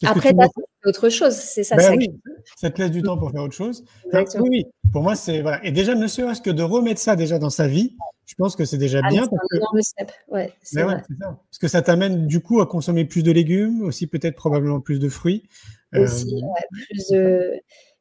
[0.00, 1.74] Parce Après, tu fait autre chose, c'est ça.
[1.74, 2.10] Ben ça oui,
[2.56, 3.82] ça te laisse du temps pour faire autre chose.
[4.08, 5.64] Enfin, oui, oui, pour moi, c'est voilà.
[5.64, 8.64] Et déjà, ne serait-ce que de remettre ça déjà dans sa vie, je pense que
[8.66, 9.24] c'est déjà Ah, bien.
[9.24, 10.12] c'est parce un que- énorme step.
[10.28, 11.38] Ouais, c'est Ben ouais, c'est ça.
[11.50, 14.98] Parce que ça t'amène du coup à consommer plus de légumes, aussi peut-être probablement plus
[15.00, 15.44] de fruits.
[15.94, 17.52] Euh, Aussi, ouais, plus de...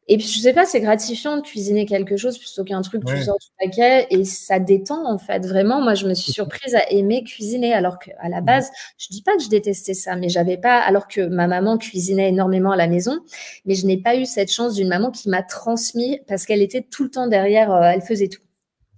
[0.07, 3.11] Et puis, je sais pas, c'est gratifiant de cuisiner quelque chose plutôt qu'un truc que
[3.11, 3.17] Ouais.
[3.19, 5.45] tu sors du paquet et ça détend en fait.
[5.47, 9.23] Vraiment, moi, je me suis surprise à aimer cuisiner alors qu'à la base, je dis
[9.23, 12.75] pas que je détestais ça, mais j'avais pas, alors que ma maman cuisinait énormément à
[12.77, 13.19] la maison,
[13.65, 16.83] mais je n'ai pas eu cette chance d'une maman qui m'a transmis parce qu'elle était
[16.83, 18.41] tout le temps derrière, euh, elle faisait tout.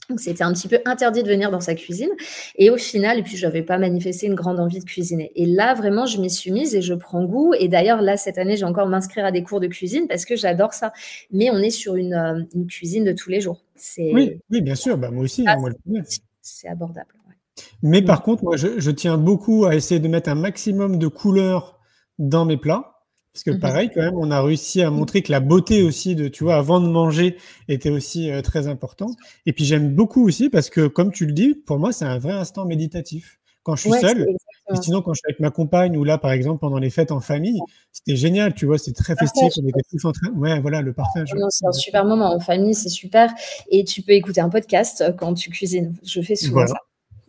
[0.10, 2.10] Donc, c'était un petit peu interdit de venir dans sa cuisine.
[2.56, 5.32] Et au final, et puis, je n'avais pas manifesté une grande envie de cuisiner.
[5.36, 7.54] Et là, vraiment, je m'y suis mise et je prends goût.
[7.60, 10.36] Et d'ailleurs, là, cette année, j'ai encore m'inscrire à des cours de cuisine parce que
[10.38, 10.93] j'adore ça.
[11.32, 13.63] Mais on est sur une, euh, une cuisine de tous les jours.
[13.76, 14.98] C'est Oui, oui, bien sûr.
[14.98, 16.02] Bah, moi aussi, Ah, hein, premier.
[16.41, 17.08] c'est abordable.
[17.28, 17.36] ouais.
[17.82, 18.06] Mais Mm.
[18.06, 21.80] par contre, moi, je, je tiens beaucoup à essayer de mettre un maximum de couleurs
[22.17, 22.96] dans mes plats.
[23.38, 23.60] Parce que Mhm.
[23.60, 26.56] pareil, quand même, on a réussi à montrer que la beauté aussi de, tu vois,
[26.56, 29.12] avant de manger était aussi euh, très important.
[29.45, 32.17] Et puis j'aime beaucoup aussi parce que, comme tu le dis, pour moi, c'est un
[32.17, 33.38] vrai instant méditatif.
[33.62, 36.17] Quand je suis Ouais, seul, et sinon quand je suis avec ma compagne ou là,
[36.17, 37.60] par exemple, pendant les fêtes en famille,
[37.91, 40.30] c'était génial, tu vois, c'est très festif, Partage, on était tous en train.
[40.32, 41.30] Ouais, voilà, le partage.
[41.50, 43.32] C'est un super moment en famille, c'est super.
[43.69, 45.93] Et tu peux écouter un podcast euh, quand tu cuisines.
[46.04, 46.80] Je fais souvent Voilà, ça.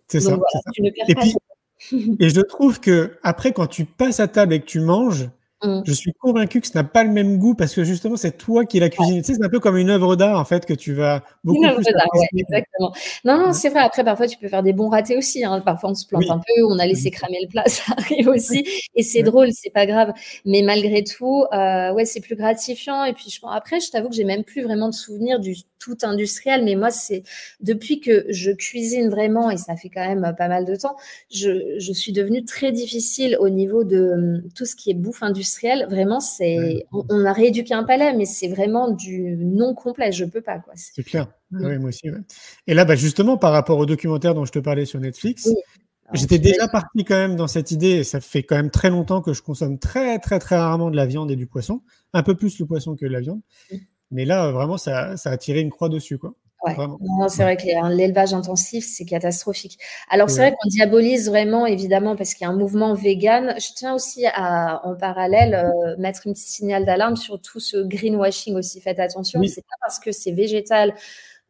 [0.08, 0.28] c'est ça.
[0.30, 0.70] voilà, c'est ça.
[0.72, 1.34] tu ne perds Et pas puis,
[2.18, 5.28] Et je trouve que après, quand tu passes à table et que tu manges,
[5.62, 5.80] Mm.
[5.84, 8.64] je suis convaincu que ça n'a pas le même goût parce que justement, c'est toi
[8.64, 9.22] qui l'as cuisiné.
[9.22, 11.58] Tu sais, c'est un peu comme une œuvre d'art en fait que tu vas beaucoup
[11.64, 12.92] Une œuvre d'art, ouais, exactement.
[13.24, 13.52] Non, non, Ouais.
[13.54, 13.80] c'est vrai.
[13.80, 15.44] Après, parfois, tu peux faire des bons ratés aussi.
[15.44, 15.60] hein.
[15.60, 16.30] Parfois, on se plante Oui.
[16.30, 18.64] un peu, on a laissé cramer le plat, ça arrive aussi.
[18.94, 19.24] Et c'est Ouais.
[19.24, 20.12] drôle, c'est pas grave.
[20.44, 23.04] Mais malgré tout, euh, ouais, c'est plus gratifiant.
[23.04, 25.96] Et puis, je, après, je t'avoue que j'ai même plus vraiment de souvenirs du tout
[26.02, 26.64] industriel.
[26.64, 27.22] Mais moi, c'est
[27.60, 30.96] depuis que je cuisine vraiment, et ça fait quand même pas mal de temps,
[31.30, 35.22] je, je suis devenue très difficile au niveau de hum, tout ce qui est bouffe
[35.22, 35.86] industrielle.
[35.88, 40.12] Vraiment, c'est, on, on a rééduqué un palais, mais c'est vraiment du non complet.
[40.12, 40.72] Je peux pas, quoi.
[40.76, 41.28] C'est- C'est clair.
[41.52, 42.10] Oui, moi aussi.
[42.10, 42.18] ouais.
[42.66, 45.54] Et là, bah, justement, par rapport au documentaire dont je te parlais sur Netflix, Oui.
[46.14, 47.96] J'étais déjà parti quand même dans cette idée.
[47.98, 50.96] Et ça fait quand même très longtemps que je consomme très, très, très rarement de
[50.96, 51.82] la viande et du poisson.
[52.14, 53.42] Un peu plus le poisson que la viande.
[54.10, 56.18] Mais là, vraiment, ça, ça a tiré une croix dessus.
[56.18, 56.34] Quoi.
[56.64, 56.74] Ouais.
[56.74, 56.98] Vraiment.
[57.00, 59.78] Non, c'est vrai que hein, l'élevage intensif, c'est catastrophique.
[60.10, 60.48] Alors, c'est Ouais.
[60.48, 63.54] vrai qu'on diabolise vraiment, évidemment, parce qu'il y a un mouvement vegan.
[63.58, 67.76] Je tiens aussi à, en parallèle, euh, mettre une petite signal d'alarme sur tout ce
[67.86, 68.80] greenwashing aussi.
[68.80, 69.48] Faites attention, Oui.
[69.48, 70.94] c'est pas parce que c'est végétal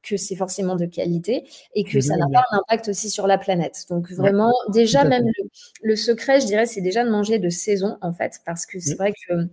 [0.03, 1.45] que c'est forcément de qualité
[1.75, 3.85] et que ça n'a pas un impact aussi sur la planète.
[3.91, 5.49] Donc, vraiment, déjà, même le,
[5.83, 8.93] le secret, je dirais, c'est déjà de manger de saison, en fait, parce que c'est
[8.93, 8.97] Oui.
[8.99, 9.49] vrai que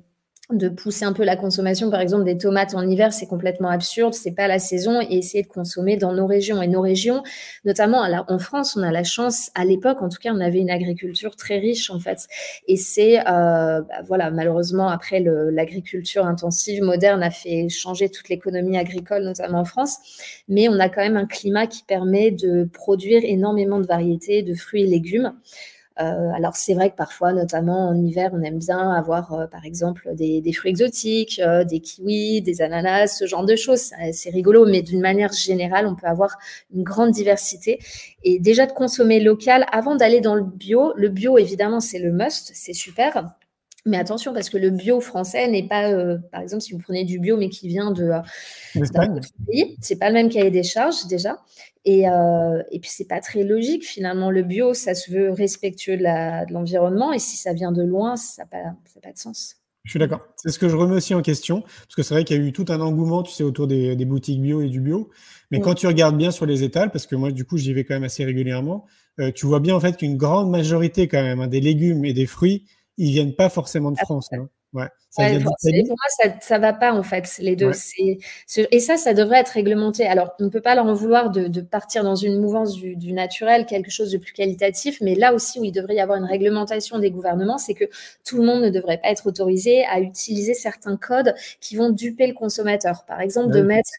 [0.51, 4.13] de pousser un peu la consommation, par exemple, des tomates en hiver, c'est complètement absurde,
[4.13, 6.61] c'est pas la saison, et essayer de consommer dans nos régions.
[6.61, 7.23] Et nos régions,
[7.63, 10.69] notamment en France, on a la chance, à l'époque, en tout cas, on avait une
[10.69, 12.27] agriculture très riche, en fait.
[12.67, 18.77] Et c'est, euh, bah, voilà, malheureusement, après, l'agriculture intensive moderne a fait changer toute l'économie
[18.77, 19.97] agricole, notamment en France.
[20.47, 24.53] Mais on a quand même un climat qui permet de produire énormément de variétés de
[24.53, 25.33] fruits et légumes.
[25.99, 29.65] Euh, alors c'est vrai que parfois, notamment en hiver, on aime bien avoir, euh, par
[29.65, 33.91] exemple, des, fruits exotiques, euh, des kiwis, des ananas, ce genre de choses.
[34.11, 36.37] C'est rigolo, mais d'une manière générale, on peut avoir
[36.73, 37.79] une grande diversité.
[38.23, 40.93] Et déjà de consommer local avant d'aller dans le bio.
[40.95, 43.35] Le bio, évidemment, c'est le must, c'est super.
[43.85, 45.91] Mais attention, parce que le bio français n'est pas,
[46.31, 48.11] par exemple, si vous prenez du bio, mais qui vient de
[49.47, 51.37] pays, c'est pas le même cahier des charges déjà.
[51.85, 53.85] Et, euh, et puis, c'est pas très logique.
[53.85, 57.13] Finalement, le bio, ça se veut respectueux de l'environnement.
[57.13, 59.57] et si ça vient de loin, ça n'a pas, pas, de sens.
[59.83, 60.21] Je suis d'accord.
[60.35, 61.61] C'est ce que je remets aussi en question.
[61.61, 63.95] Parce que c'est vrai qu'il y a eu tout un engouement, tu sais, autour des,
[64.03, 65.11] boutiques bio et du bio.
[65.51, 67.83] Mais quand tu regardes bien sur les étals, parce que moi, du coup, j'y vais
[67.83, 68.85] quand même assez régulièrement,
[69.19, 72.13] euh, tu vois bien en fait qu'une grande majorité quand même hein, des légumes et
[72.13, 72.65] des fruits,
[72.97, 74.29] ils viennent pas forcément de France.
[74.33, 74.47] Hein.
[74.75, 74.89] Ouais.
[75.15, 77.71] pour moi, ça, ne va pas en fait, les deux.
[78.57, 80.05] et ça, ça devrait être réglementé.
[80.05, 83.65] Alors, on ne peut pas leur en vouloir de, partir dans une mouvance du, naturel,
[83.65, 86.99] quelque chose de plus qualitatif, mais là aussi où il devrait y avoir une réglementation
[86.99, 87.85] des gouvernements, c'est que
[88.25, 92.27] tout le monde ne devrait pas être autorisé à utiliser certains codes qui vont duper
[92.27, 93.05] le consommateur.
[93.05, 93.91] Par exemple, de mettre,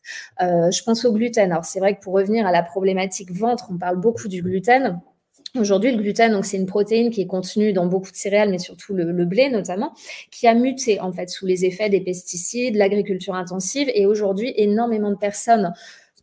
[0.42, 1.50] euh, je pense au gluten.
[1.52, 5.00] Alors, c'est vrai que pour revenir à la problématique ventre, on parle beaucoup du gluten.
[5.58, 8.58] Aujourd'hui, le gluten, donc c'est une protéine qui est contenue dans beaucoup de céréales, mais
[8.58, 9.92] surtout le, blé notamment,
[10.30, 15.10] qui a muté en fait sous les effets des pesticides, l'agriculture intensive, et aujourd'hui, énormément
[15.10, 15.72] de personnes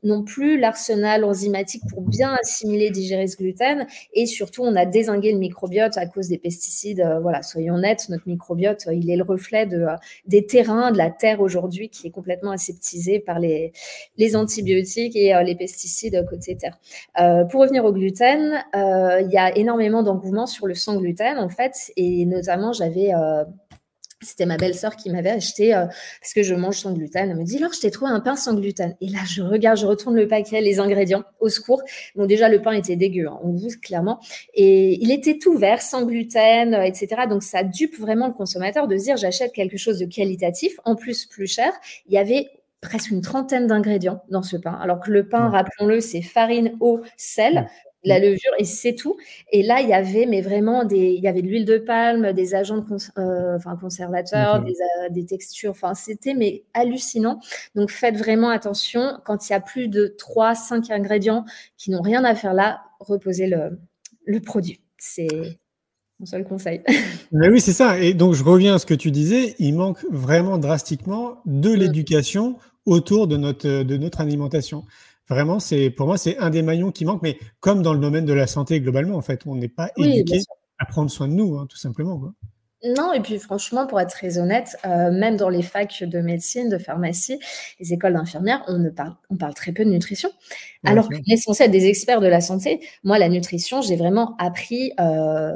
[0.03, 3.87] non plus l'arsenal enzymatique pour bien assimiler, digérer ce gluten.
[4.13, 7.01] Et surtout, on a désingué le microbiote à cause des pesticides.
[7.01, 10.91] Euh, voilà, soyons nets, notre microbiote, euh, il est le reflet de, euh, des terrains,
[10.91, 13.71] de la terre aujourd'hui qui est complètement aseptisé par les,
[14.17, 16.77] les antibiotiques et les pesticides côté terre.
[17.49, 21.91] pour revenir au gluten, il y a énormément d'engouement sur le sans gluten, en fait.
[21.97, 23.11] Et notamment, j'avais
[24.23, 25.85] c'était ma belle-sœur qui m'avait acheté euh,
[26.21, 27.29] parce que je mange sans gluten.
[27.29, 28.95] Elle me dit alors je t'ai trouvé un pain sans gluten.
[29.01, 31.81] Et là je regarde, je retourne le paquet, les ingrédients, au secours.
[32.15, 34.19] Bon déjà le pain était dégueu, hein, on vous clairement.
[34.53, 37.23] Et il était tout vert, sans gluten, euh, etc.
[37.29, 41.25] Donc ça dupe vraiment le consommateur de dire j'achète quelque chose de qualitatif, en plus
[41.25, 41.71] plus cher.
[42.07, 42.49] Il y avait
[42.81, 44.77] presque une trentaine d'ingrédients dans ce pain.
[44.81, 47.67] Alors que le pain, rappelons-le, c'est farine, eau, sel
[48.03, 49.17] la levure et c'est tout.
[49.51, 52.33] Et là, il y avait, mais vraiment, des, il y avait de l'huile de palme,
[52.33, 52.83] des agents de
[53.17, 55.71] euh, enfin, conservateurs, euh, des, textures.
[55.71, 57.39] Enfin, c'était mais hallucinant.
[57.75, 61.45] Donc, faites vraiment attention quand il y a plus de 3, 5 ingrédients
[61.77, 63.79] qui n'ont rien à faire là, reposez le,
[64.25, 64.81] le produit.
[64.97, 65.27] C'est
[66.19, 66.81] mon seul conseil.
[67.31, 67.99] Mais oui, c'est ça.
[67.99, 69.55] Et donc, je reviens à ce que tu disais.
[69.59, 71.75] Il manque vraiment drastiquement de mm.
[71.75, 74.83] l'éducation autour de notre, de notre alimentation.
[75.29, 78.25] Vraiment, c'est pour moi, c'est un des maillons qui manque, mais comme dans le domaine
[78.25, 80.39] de la santé globalement, en fait, on n'est pas éduqué
[80.79, 82.33] à prendre soin de nous, hein, tout simplement.
[82.85, 86.67] Non, et puis franchement, pour être très honnête, euh, même dans les facs de médecine,
[86.67, 87.39] de pharmacie,
[87.79, 90.29] les écoles d'infirmières, on ne parle, on parle très peu de nutrition.
[90.85, 92.81] Alors qu'on est censé être des experts de la santé.
[93.05, 95.53] Moi, la nutrition, j'ai vraiment appris, euh,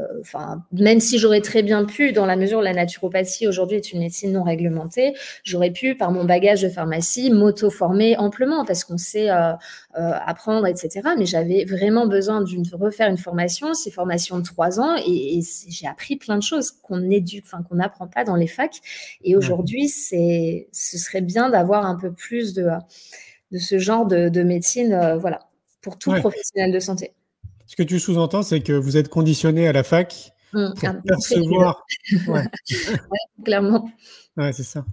[0.72, 4.00] même si j'aurais très bien pu, dans la mesure où la naturopathie aujourd'hui est une
[4.00, 5.14] médecine non réglementée,
[5.44, 9.52] j'aurais pu, par mon bagage de pharmacie, m'auto-former amplement parce qu'on sait euh,
[9.94, 11.02] apprendre, etc.
[11.18, 15.42] Mais j'avais vraiment besoin de refaire une formation, ces formations de trois ans, et, et
[15.68, 17.10] j'ai appris plein de choses qu'on
[17.44, 18.80] enfin qu'on n'apprend pas dans les facs.
[19.24, 22.70] Et aujourd'hui, c'est, ce serait bien d'avoir un peu plus de,
[23.52, 25.50] de ce genre de, médecine, euh, voilà,
[25.82, 27.14] pour tout professionnel de santé.
[27.66, 31.86] Ce que tu sous-entends, c'est que vous êtes conditionné à la fac mmh, pour percevoir.
[33.44, 33.90] clairement.
[34.38, 34.86] Ouais, c'est ça.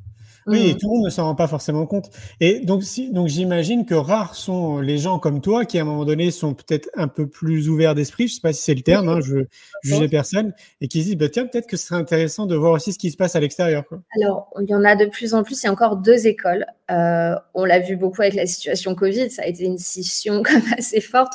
[0.47, 0.77] Oui, et mmh.
[0.77, 2.11] tout le monde ne s'en rend pas forcément compte.
[2.41, 5.85] Et donc, si, donc j'imagine que rares sont les gens comme toi qui, à un
[5.85, 8.75] moment donné, sont peut-être un peu plus ouverts d'esprit, je ne sais pas si c'est
[8.75, 9.47] le terme, hein, je
[9.83, 12.73] juge personne, et qui se disent, bah, tiens, peut-être que ce serait intéressant de voir
[12.73, 13.85] aussi ce qui se passe à l'extérieur.
[14.21, 16.67] Alors, il y en a de plus en plus, il y a encore deux écoles.
[16.91, 20.43] Euh, on l'a vu beaucoup avec la situation Covid, ça a été une scission
[20.79, 21.33] assez forte.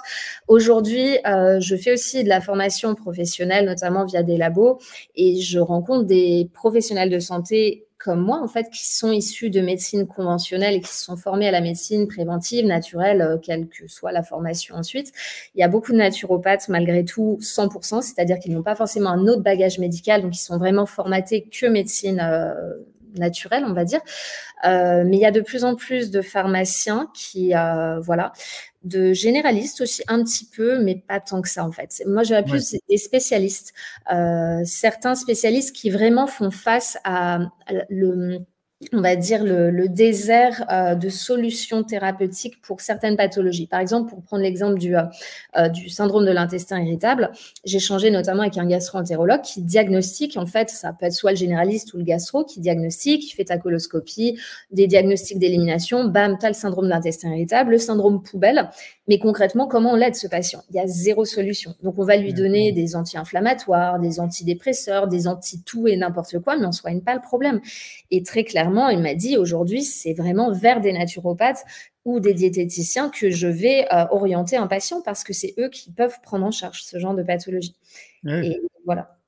[0.48, 4.80] Aujourd'hui, euh, je fais aussi de la formation professionnelle, notamment via des labos,
[5.16, 9.60] et je rencontre des professionnels de santé comme moi, en fait, qui sont issus de
[9.60, 13.88] médecine conventionnelle et qui se sont formés à la médecine préventive, naturelle, euh, quelle que
[13.88, 15.12] soit la formation ensuite.
[15.54, 19.28] Il y a beaucoup de naturopathes, malgré tout, 100%, c'est-à-dire qu'ils n'ont pas forcément un
[19.28, 22.54] autre bagage médical, donc ils sont vraiment formatés que médecine euh,
[23.18, 24.00] naturelle, on va dire.
[24.66, 27.54] Euh, mais il y a de plus en plus de pharmaciens qui,
[28.02, 28.32] voilà,
[28.84, 32.02] de généralistes aussi un petit peu, mais pas tant que ça en fait.
[32.08, 33.74] Moi, j'aurais plus des spécialistes,
[34.12, 37.40] euh, certains spécialistes qui vraiment font face à
[37.90, 38.40] le
[38.94, 43.68] on va dire, le, désert euh, de solutions thérapeutiques pour certaines pathologies.
[43.68, 45.04] Par exemple, pour prendre l'exemple du, euh,
[45.58, 47.32] euh, du syndrome de l'intestin irritable,
[47.66, 51.38] j'ai changé notamment avec un gastro-entérologue qui diagnostique, en fait, ça peut être soit le
[51.38, 54.40] généraliste ou le gastro, qui diagnostique, qui fait ta coloscopie,
[54.72, 58.70] des diagnostics d'élimination, bam, tu as le syndrome de l'intestin irritable, le syndrome poubelle.
[59.10, 60.62] Mais concrètement, comment on l'aide ce patient?
[60.70, 61.76] Il y a zéro solution.
[61.84, 66.64] Donc, on va lui donner des anti-inflammatoires, des antidépresseurs, des anti-tout et n'importe quoi, mais
[66.66, 67.60] on ne soigne pas le problème.
[68.12, 71.66] Et très clairement, il m'a dit aujourd'hui, c'est vraiment vers des naturopathes
[72.06, 75.92] ou des diététiciens que je vais euh, orienter un patient parce que c'est eux qui
[75.92, 77.76] peuvent prendre en charge ce genre de pathologie.
[78.26, 79.19] Et voilà.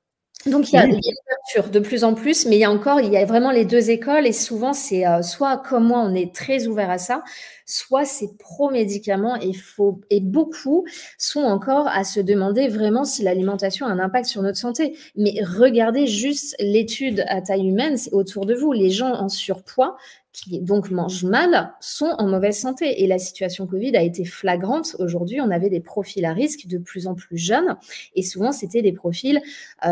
[0.46, 3.00] Donc il y a, une ouverture de plus en plus, mais il y a encore,
[3.00, 6.14] il y a vraiment les deux écoles et souvent c'est euh, soit comme moi on
[6.14, 7.22] est très ouvert à ça,
[7.64, 10.84] soit c'est pro-médicaments et, faut, et beaucoup
[11.16, 14.96] sont encore à se demander vraiment si l'alimentation a un impact sur notre santé.
[15.16, 18.72] Mais regardez juste l'étude à taille humaine autour de vous.
[18.72, 19.96] Les gens en surpoids
[20.32, 23.02] qui donc mangent mal sont en mauvaise santé.
[23.02, 24.96] Et la situation Covid a été flagrante.
[24.98, 27.76] Aujourd'hui, on avait des profils à risque de plus en plus jeunes.
[28.14, 29.40] Et souvent, c'était des profils
[29.84, 29.88] euh,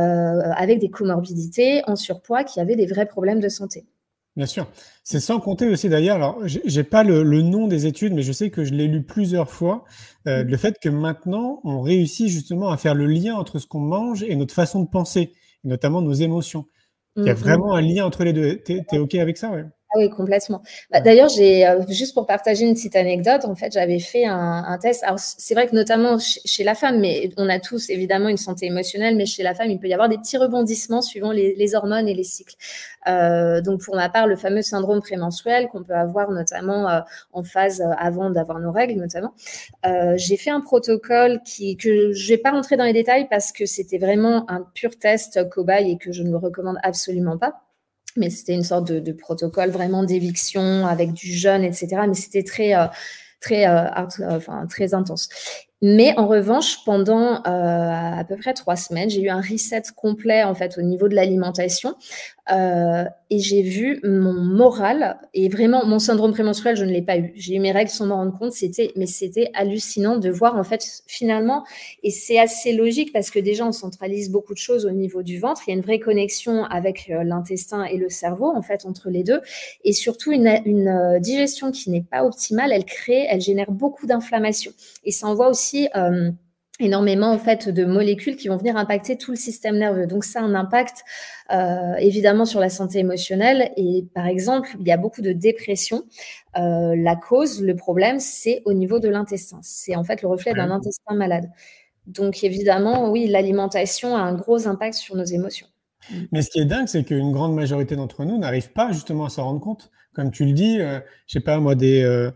[0.57, 3.85] avec des comorbidités, en surpoids, qui avaient des vrais problèmes de santé.
[4.37, 4.71] Bien sûr.
[5.03, 8.49] C'est sans compter aussi d'ailleurs, alors j'ai pas le, nom des études, mais je sais
[8.51, 9.85] que je l'ai lu plusieurs fois,
[10.29, 10.47] euh, mmh.
[10.47, 14.23] le fait que maintenant on réussit justement à faire le lien entre ce qu'on mange
[14.23, 15.33] et notre façon de penser,
[15.65, 16.65] notamment nos émotions.
[17.17, 18.63] Il y a mmh, vraiment un lien entre les deux.
[18.65, 19.65] Tu es, OK avec ça ouais?
[19.93, 20.63] Ah oui, complètement.
[20.93, 24.79] Bah, d'ailleurs, j'ai euh, juste pour partager une petite anecdote, en fait, j'avais fait un,
[24.81, 25.03] test.
[25.03, 28.67] Alors, c'est vrai que notamment chez, la femme, mais on a tous évidemment une santé
[28.67, 32.07] émotionnelle, mais chez la femme, il peut y avoir des petits rebondissements suivant les, hormones
[32.07, 32.55] et les cycles.
[33.09, 37.01] Euh, donc, pour ma part, le fameux syndrome prémenstruel qu'on peut avoir notamment euh,
[37.33, 39.35] en phase avant d'avoir nos règles, notamment.
[40.15, 43.67] j'ai fait un protocole qui que je vais pas rentrer dans les détails parce que
[43.67, 47.61] c'était vraiment un pur test cobaye et que je ne le recommande absolument pas
[48.17, 51.89] mais c'était une sorte de, protocole vraiment d'éviction avec du jeûne, etc.
[52.09, 52.87] Mais c'était très, euh,
[53.41, 53.85] très, euh,
[54.21, 55.29] euh, enfin, très intense.
[55.83, 60.55] Mais en revanche, pendant à peu près trois semaines, j'ai eu un reset complet en
[60.55, 61.95] fait au niveau de l'alimentation
[62.53, 67.17] euh, et j'ai vu mon moral et vraiment mon syndrome prémenstruel, je ne l'ai pas
[67.17, 67.33] eu.
[67.37, 68.53] J'ai eu mes règles sans m'en rendre compte.
[68.53, 71.65] C'était, mais c'était hallucinant de voir en fait finalement
[72.03, 75.39] et c'est assez logique parce que déjà on centralise beaucoup de choses au niveau du
[75.39, 75.63] ventre.
[75.67, 79.11] Il y a une vraie connexion avec euh, l'intestin et le cerveau en fait entre
[79.11, 79.41] les deux
[79.85, 84.73] et surtout une, une digestion qui n'est pas optimale, elle crée, elle génère beaucoup d'inflammation
[85.05, 86.31] et ça envoie aussi euh,
[86.81, 90.07] énormément en fait de molécules qui vont venir impacter tout le système nerveux.
[90.07, 91.05] Donc ça a un impact
[91.53, 96.05] euh, évidemment sur la santé émotionnelle et par exemple il y a beaucoup de dépression.
[96.57, 99.61] Euh, la cause, le problème, c'est au niveau de l'intestin.
[99.63, 101.51] C'est en fait le reflet d'un intestin malade.
[102.07, 105.67] Donc évidemment, oui, l'alimentation a un gros impact sur nos émotions.
[106.33, 109.29] Mais ce qui est dingue, c'est qu'une grande majorité d'entre nous n'arrive pas justement à
[109.29, 109.91] s'en rendre compte.
[110.13, 112.33] Comme tu le dis, je je sais pas moi, des, euh,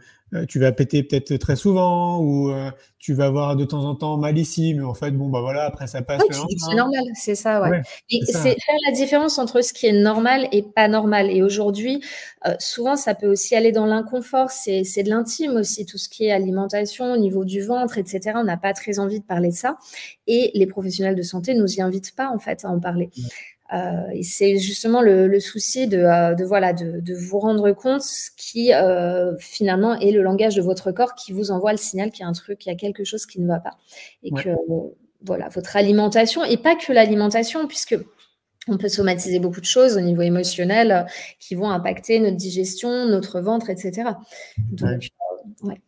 [0.48, 4.16] tu vas péter peut-être très souvent ou euh, tu vas avoir de temps en temps
[4.16, 6.22] mal ici, mais en fait, bon, bah voilà, après ça passe.
[6.30, 7.82] c'est normal, c'est ça, ouais.
[8.08, 11.30] c'est faire la différence entre ce qui est normal et pas normal.
[11.30, 12.02] Et aujourd'hui,
[12.46, 16.24] euh, souvent, ça peut aussi aller dans l'inconfort, c'est de l'intime aussi, tout ce qui
[16.24, 18.32] est alimentation au niveau du ventre, etc.
[18.36, 19.76] On n'a pas très envie de parler de ça.
[20.26, 23.10] Et les professionnels de santé ne nous y invitent pas, en fait, à en parler.
[23.74, 28.72] Euh, et c'est justement le, souci de, euh, voilà, de, vous rendre compte ce qui
[28.72, 32.26] euh, finalement est le langage de votre corps qui vous envoie le signal qu'il y
[32.26, 33.76] a un truc, qu'il y a quelque chose qui ne va pas.
[34.22, 34.50] Et que
[35.22, 37.96] voilà, votre alimentation, et pas que l'alimentation, puisque
[38.68, 41.06] on peut somatiser beaucoup de choses au niveau émotionnel
[41.38, 44.10] qui vont impacter notre digestion, notre ventre, etc.
[44.70, 45.08] Donc,
[45.62, 45.80] ouais.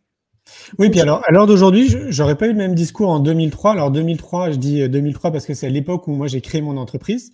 [0.78, 3.72] Oui, puis alors, à l'heure d'aujourd'hui, j'aurais pas eu le même discours en 2003.
[3.72, 7.32] Alors 2003, je dis 2003 parce que c'est l'époque où moi j'ai créé mon entreprise.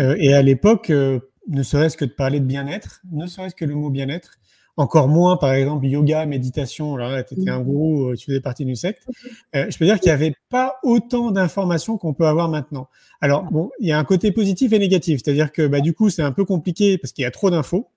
[0.00, 3.64] Euh, et à l'époque, euh, ne serait-ce que de parler de bien-être, ne serait-ce que
[3.64, 4.38] le mot bien-être,
[4.76, 6.96] encore moins par exemple yoga, méditation.
[6.96, 9.06] Là, tu étais un gourou, euh, tu faisais partie d'une secte.
[9.52, 12.88] je peux dire qu'il n'y avait pas autant d'informations qu'on peut avoir maintenant.
[13.20, 16.10] Alors bon, il y a un côté positif et négatif, c'est-à-dire que bah, du coup
[16.10, 17.88] c'est un peu compliqué parce qu'il y a trop d'infos.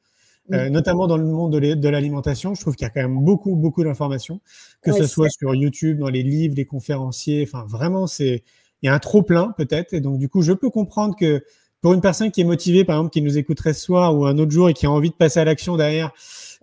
[0.54, 2.56] Euh, notamment dans le monde de l'alimentation.
[2.56, 4.40] Je trouve qu'il y a quand même beaucoup, beaucoup d'informations,
[4.82, 7.44] que ce soit sur YouTube, dans les livres, les conférenciers.
[7.44, 8.44] Enfin, vraiment, c'est
[8.82, 9.94] il y a un trop plein peut-être.
[9.94, 11.44] Et donc, du coup, je peux comprendre que
[11.82, 14.38] pour une personne qui est motivée, par exemple, qui nous écouterait ce soir ou un
[14.38, 16.12] autre jour et qui a envie de passer à l'action derrière,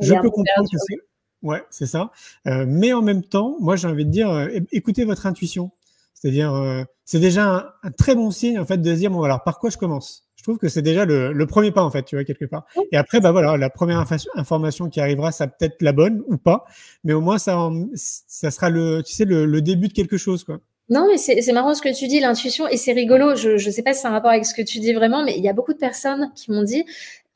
[0.01, 0.97] je peux comprendre que c'est.
[1.43, 2.11] Ouais, c'est ça.
[2.47, 5.71] Euh, mais en même temps, moi, j'ai envie de dire, euh, écoutez votre intuition.
[6.15, 9.43] C'est-à-dire, c'est déjà un, un, très bon signe en fait de se dire bon alors
[9.45, 10.24] par quoi je commence?
[10.45, 12.67] Trouve que c'est déjà le, premier pas, en fait, tu vois, quelque part.
[12.93, 14.05] Et après, bah voilà, la première
[14.37, 16.65] information qui arrivera, ça peut-être la bonne ou pas,
[17.03, 17.59] mais au moins, ça,
[17.95, 20.61] ça sera le, tu sais, le, le début de quelque chose, quoi.
[20.91, 23.35] Non, mais c'est marrant ce que tu dis, l'intuition, et c'est rigolo.
[23.37, 25.35] Je ne sais pas si c'est un rapport avec ce que tu dis vraiment, mais
[25.35, 26.85] il y a beaucoup de personnes qui m'ont dit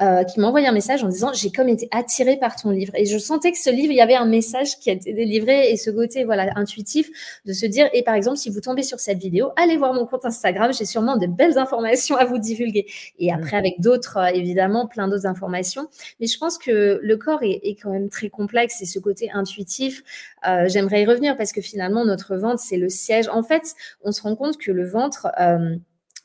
[0.01, 2.93] euh, qui m'a envoyé un message en disant j'ai comme été attirée par ton livre.
[2.95, 5.73] Et je sentais que ce livre il y avait un message qui a été délivré
[5.73, 7.11] et ce côté voilà intuitif
[7.45, 10.07] de se dire et par exemple si vous tombez sur cette vidéo allez voir mon
[10.07, 12.87] compte Instagram j'ai sûrement de belles informations à vous divulguer.
[13.19, 15.89] Et après avec d'autres euh, évidemment plein d'autres informations.
[16.21, 19.33] Mais je pense que le corps est, est, quand même très complexe et ce côté
[19.33, 20.05] intuitif
[20.47, 23.27] euh, j'aimerais y revenir parce que finalement notre ventre c'est le siège.
[23.29, 23.75] En fait
[24.05, 25.77] on se rend compte que le ventre euh,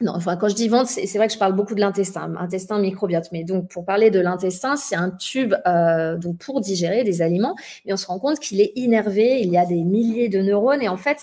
[0.02, 2.80] non, enfin, quand je dis ventre, c'est vrai que je parle beaucoup de l'intestin, intestin
[2.80, 3.30] microbiote.
[3.32, 7.56] Mais donc, pour parler de l'intestin, c'est un tube euh, donc pour digérer des aliments.
[7.86, 9.42] Mais on se rend compte qu'il est innervé.
[9.42, 11.20] Il y a des milliers de neurones et en fait,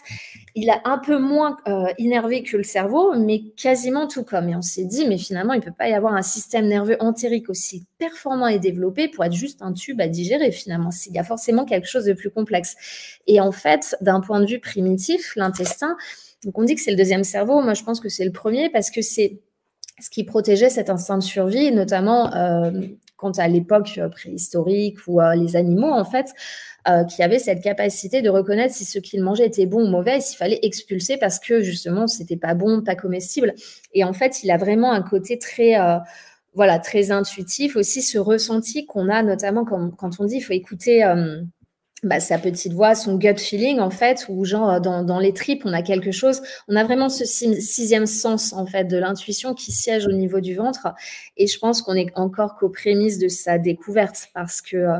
[0.55, 4.49] il est un peu moins euh, innervé que le cerveau, mais quasiment tout comme.
[4.49, 6.97] Et on s'est dit, mais finalement, il ne peut pas y avoir un système nerveux
[7.01, 10.51] entérique aussi performant et développé pour être juste un tube à digérer.
[10.51, 12.75] Finalement, il y a forcément quelque chose de plus complexe.
[13.29, 15.97] Et en fait, d'un point de vue primitif, l'intestin
[16.45, 17.61] donc on dit que c'est le deuxième cerveau.
[17.61, 19.41] Moi, je pense que c'est le premier parce que c'est
[20.01, 22.71] ce qui protégeait cet instinct de survie, notamment euh,
[23.17, 26.33] quand à l'époque euh, préhistorique ou euh, les animaux, en fait,
[27.11, 30.39] qui avaient cette capacité de reconnaître si ce qu'ils mangeaient était bon ou mauvais s'il
[30.39, 33.55] fallait expulser parce que justement, c'était pas bon, pas comestible.
[33.93, 35.75] Et en fait, il a vraiment un côté très
[36.55, 40.53] voilà, très intuitif aussi, ce ressenti qu'on a notamment quand, quand on dit il faut
[40.53, 41.05] écouter
[42.03, 45.63] bah, sa petite voix, son gut feeling en fait, ou genre euh, dans, les tripes,
[45.67, 46.41] on a quelque chose.
[46.67, 50.55] On a vraiment ce sixième sens en fait de l'intuition qui siège au niveau du
[50.55, 50.89] ventre.
[51.37, 54.99] Et je pense qu'on est encore qu'aux prémices de sa découverte parce que euh,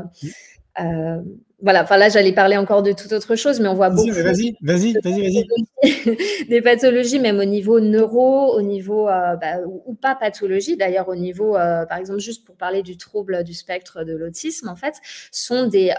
[0.79, 1.21] euh
[1.63, 1.83] voilà.
[1.83, 4.09] Enfin là, j'allais parler encore de toute autre chose, mais on voit beaucoup.
[4.09, 5.43] Vas-y, vas-y, vas-y,
[5.83, 6.45] vas-y.
[6.49, 11.15] des pathologies, même au niveau neuro, au niveau euh, bah, ou, pas pathologie, d'ailleurs au
[11.15, 14.95] niveau, par exemple, juste pour parler du trouble du spectre de l'autisme, en fait,
[15.31, 15.93] sont des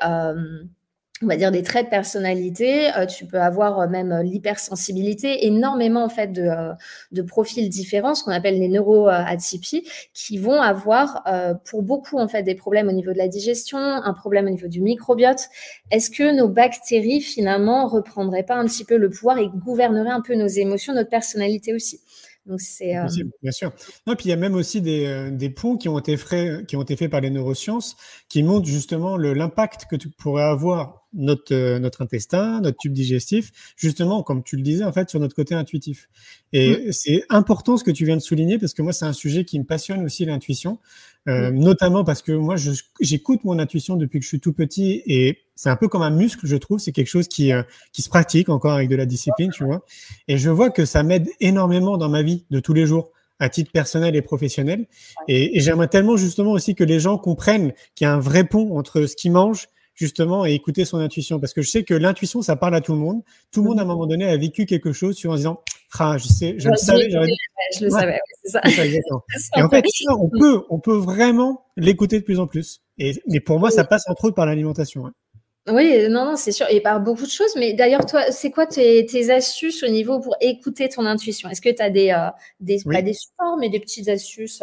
[1.23, 2.91] on va dire des traits de personnalité.
[2.97, 6.49] Euh, tu peux avoir euh, même euh, l'hypersensibilité, énormément en fait de,
[7.13, 11.25] de profils différents, ce qu'on appelle les neuroatypies, qui vont avoir
[11.65, 14.69] pour beaucoup en fait des problèmes au niveau de la digestion, un problème au niveau
[14.69, 15.49] du microbiote.
[15.91, 20.21] Est-ce que nos bactéries finalement reprendraient pas un petit peu le pouvoir et gouverneraient un
[20.21, 22.01] peu nos émotions, notre personnalité aussi?
[22.47, 22.95] Donc c'est
[23.43, 23.73] bien sûr.
[24.07, 26.77] Non, puis il y a même aussi des, des ponts qui ont été faits qui
[26.77, 27.97] ont été faits par les neurosciences
[28.29, 33.51] qui montrent justement l'impact que tu pourrais avoir notre, euh, notre intestin, notre tube digestif,
[33.77, 36.09] justement, comme tu le disais, en fait, sur notre côté intuitif.
[36.53, 39.45] Et c'est important ce que tu viens de souligner, parce que moi, c'est un sujet
[39.45, 40.79] qui me passionne aussi, l'intuition,
[41.29, 41.59] euh, mm.
[41.59, 42.57] notamment parce que moi,
[43.01, 46.11] j'écoute mon intuition depuis que je suis tout petit, et c'est un peu comme un
[46.11, 49.07] muscle, je trouve, c'est quelque chose qui, euh, qui se pratique encore avec de la
[49.07, 49.85] discipline, tu vois.
[50.29, 53.49] Et je vois que ça m'aide énormément dans ma vie de tous les jours à
[53.49, 54.87] titre personnel et professionnel.
[55.27, 58.45] Et, et j'aimerais tellement justement aussi que les gens comprennent qu'il y a un vrai
[58.45, 61.41] pont entre ce qu'ils mangent justement et écouter son intuition.
[61.41, 63.23] Parce que je sais que l'intuition ça parle à tout le monde.
[63.51, 65.61] Tout le monde à un moment donné a vécu quelque chose sur en disant
[65.99, 68.61] ah je sais je le savais je le savais c'est ça,
[69.57, 72.83] et en fait on peut on peut vraiment l'écouter de plus en plus.
[72.99, 75.13] Et mais pour moi ça passe entre autres par l'alimentation hein.
[75.69, 76.67] Oui, non, non, c'est sûr.
[76.71, 77.55] Et par beaucoup de choses.
[77.57, 81.49] Mais d'ailleurs, toi, c'est quoi tes, astuces au niveau pour écouter ton intuition?
[81.49, 84.63] Est-ce que tu as des, euh, des pas des supports, mais des petites astuces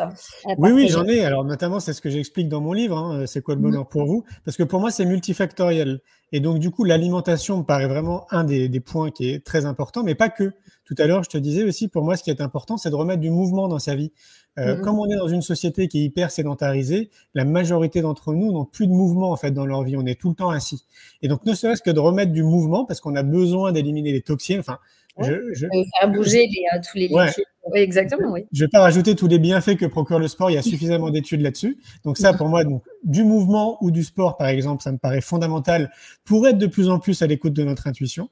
[0.58, 1.24] Oui, oui, j'en ai.
[1.24, 2.98] Alors, notamment, c'est ce que j'explique dans mon livre.
[2.98, 4.26] Hein, c'est quoi le bonheur pour vous?
[4.44, 6.02] Parce que pour moi, c'est multifactoriel.
[6.32, 9.66] Et donc, du coup, l'alimentation me paraît vraiment un des, des, points qui est très
[9.66, 10.52] important, mais pas que.
[10.86, 12.96] Tout à l'heure, je te disais aussi, pour moi, ce qui est important, c'est de
[12.96, 14.12] remettre du mouvement dans sa vie.
[14.58, 14.82] Euh, mmh.
[14.82, 18.66] Comme on est dans une société qui est hyper sédentarisée, la majorité d'entre nous n'ont
[18.66, 19.96] plus de mouvement en fait dans leur vie.
[19.98, 20.86] On est tout le temps assis.
[21.22, 24.22] Et donc, ne serait-ce que de remettre du mouvement, parce qu'on a besoin d'éliminer les
[24.22, 24.60] toxines.
[24.60, 24.80] Enfin,
[25.22, 27.46] je, je, les, euh, tous les liquides.
[27.72, 28.46] Oui, exactement, oui.
[28.52, 30.50] Je ne vais pas rajouter tous les bienfaits que procure le sport.
[30.50, 31.78] Il y a suffisamment d'études là-dessus.
[32.04, 35.22] Donc ça, pour moi, donc, du mouvement ou du sport, par exemple, ça me paraît
[35.22, 35.92] fondamental
[36.24, 38.30] pour être de plus en plus à l'écoute de notre intuition.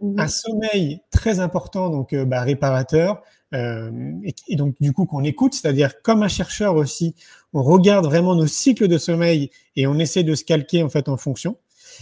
[0.00, 0.20] Mmh.
[0.20, 3.22] Un sommeil très important, donc euh, bah, réparateur,
[3.54, 3.90] euh,
[4.48, 7.14] et, donc du coup qu'on écoute, c'est-à-dire comme un chercheur aussi,
[7.52, 11.08] on regarde vraiment nos cycles de sommeil et on essaie de se calquer en fait
[11.08, 11.56] en fonction.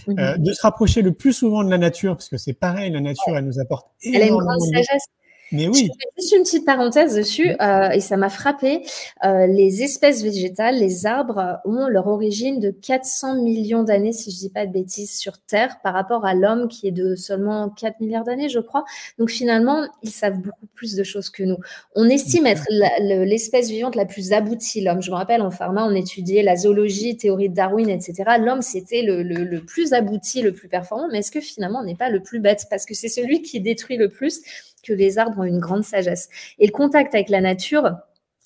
[0.06, 0.18] Mmh.
[0.18, 3.00] Euh, de se rapprocher le plus souvent de la nature, parce que c'est pareil, la
[3.00, 4.26] nature, elle nous apporte énormément.
[4.26, 5.04] Elle a une grande sagesse.
[5.52, 5.90] Mais oui.
[6.16, 8.82] juste une petite parenthèse dessus, euh, et ça m'a frappé.
[9.24, 14.36] Euh, les espèces végétales, les arbres, ont leur origine de 400 millions d'années, si je
[14.36, 18.00] dis pas de bêtises, sur Terre, par rapport à l'homme qui est de seulement 4
[18.00, 18.84] milliards d'années, je crois.
[19.18, 21.58] Donc finalement, ils savent beaucoup plus de choses que nous.
[21.94, 22.64] On estime être
[23.00, 25.02] l'espèce vivante la plus aboutie, l'homme.
[25.02, 28.24] Je me rappelle, en pharma, on étudiait la zoologie, théorie de Darwin, etc.
[28.40, 31.08] L'homme, c'était le, le, le plus abouti, le plus performant.
[31.10, 32.66] Mais est-ce que finalement, on n'est pas le plus bête?
[32.68, 34.40] Parce que c'est celui qui détruit le plus
[34.86, 36.28] que les arbres ont une grande sagesse.
[36.58, 37.90] Et le contact avec la nature,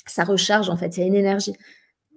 [0.06, 1.54] ça recharge en fait, il y a une énergie.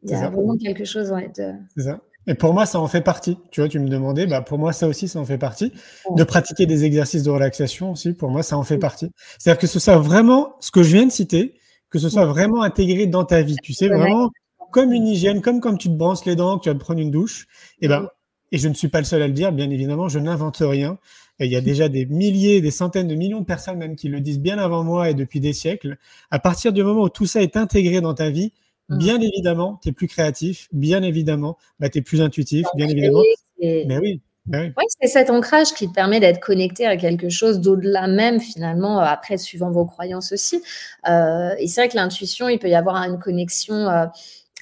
[0.03, 1.53] Il y a vraiment quelque chose ouais, de...
[1.75, 1.99] C'est ça.
[2.27, 3.37] Et pour moi, ça en fait partie.
[3.51, 5.73] Tu vois, tu me demandais, bah pour moi, ça aussi, ça en fait partie.
[6.15, 9.11] De pratiquer des exercices de relaxation aussi, pour moi, ça en fait partie.
[9.37, 11.55] C'est-à-dire que ce soit vraiment ce que je viens de citer,
[11.89, 13.57] que ce soit vraiment intégré dans ta vie.
[13.61, 14.29] Tu sais, vraiment
[14.71, 16.99] comme une hygiène, comme quand tu te brosses les dents, que tu vas te prendre
[16.99, 17.45] une douche.
[17.81, 18.07] Et ben,
[18.53, 20.97] et je ne suis pas le seul à le dire, bien évidemment, je n'invente rien.
[21.39, 24.07] Et il y a déjà des milliers, des centaines de millions de personnes même qui
[24.07, 25.97] le disent bien avant moi et depuis des siècles.
[26.31, 28.53] À partir du moment où tout ça est intégré dans ta vie,
[28.89, 28.97] Mmh.
[28.97, 33.21] Bien évidemment, tu es plus créatif, bien évidemment, bah, tu es plus intuitif, bien évidemment.
[33.61, 34.73] Mais oui, oui.
[34.99, 39.05] c'est cet ancrage qui te permet d'être connecté à quelque chose d'au-delà même, finalement, euh,
[39.05, 40.61] après, suivant vos croyances aussi.
[41.07, 44.05] Euh, et c'est vrai que l'intuition, il peut y avoir une connexion euh,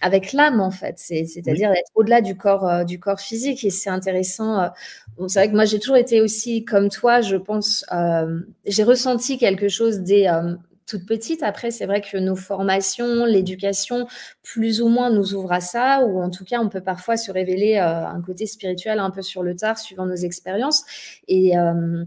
[0.01, 0.95] avec l'âme, en fait.
[0.97, 3.63] C'est-à-dire d'être au-delà du corps, du corps physique.
[3.63, 4.69] Et c'est intéressant.
[5.27, 7.85] c'est vrai que moi, j'ai toujours été aussi comme toi, je pense.
[8.65, 10.27] j'ai ressenti quelque chose des
[10.91, 11.41] toute petite.
[11.41, 14.07] Après, c'est vrai que nos formations, l'éducation,
[14.43, 17.31] plus ou moins nous ouvrent à ça, ou en tout cas, on peut parfois se
[17.31, 20.83] révéler euh, un côté spirituel un peu sur le tard, suivant nos expériences.
[21.27, 22.03] Et, euh,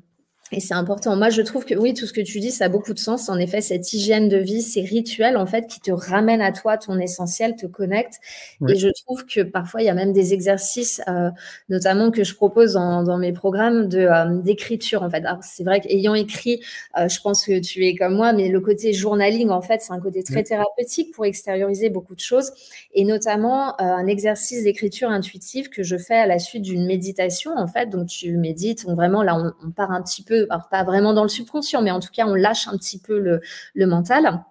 [0.52, 1.16] et c'est important.
[1.16, 3.30] Moi, je trouve que oui, tout ce que tu dis, ça a beaucoup de sens.
[3.30, 6.76] En effet, cette hygiène de vie, ces rituels, en fait, qui te ramènent à toi,
[6.76, 8.20] ton essentiel, te connectent.
[8.68, 11.30] Et je trouve que parfois, il y a même des exercices, euh,
[11.70, 15.24] notamment que je propose dans, mes programmes de euh, d'écriture, en fait.
[15.24, 16.60] Alors, c'est vrai qu'ayant écrit,
[16.98, 19.94] euh, je pense que tu es comme moi, mais le côté journaling, en fait, c'est
[19.94, 22.52] un côté très thérapeutique pour extérioriser beaucoup de choses.
[22.92, 27.66] Et notamment, un exercice d'écriture intuitive que je fais à la suite d'une méditation, en
[27.66, 27.88] fait.
[27.88, 28.84] Donc, tu médites.
[28.84, 30.33] Donc, vraiment, là, on part un petit peu
[30.70, 33.86] pas vraiment dans le subconscient, mais en tout cas, on lâche un petit peu le,
[33.86, 34.42] mental.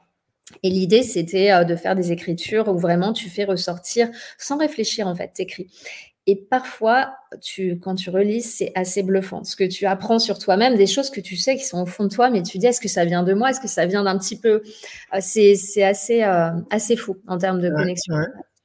[0.61, 5.07] Et l'idée, c'était euh, de faire des écritures où vraiment tu fais ressortir sans réfléchir,
[5.07, 5.69] en fait, t'écris.
[6.25, 9.43] Et parfois, tu, quand tu relis, c'est assez bluffant.
[9.43, 12.05] Ce que tu apprends sur toi-même, des choses que tu sais qui sont au fond
[12.05, 13.49] de toi, mais tu dis, est-ce que ça vient de moi?
[13.49, 14.61] Est-ce que ça vient d'un petit peu
[15.13, 18.15] euh, C'est assez, euh, assez fou en termes de connexion.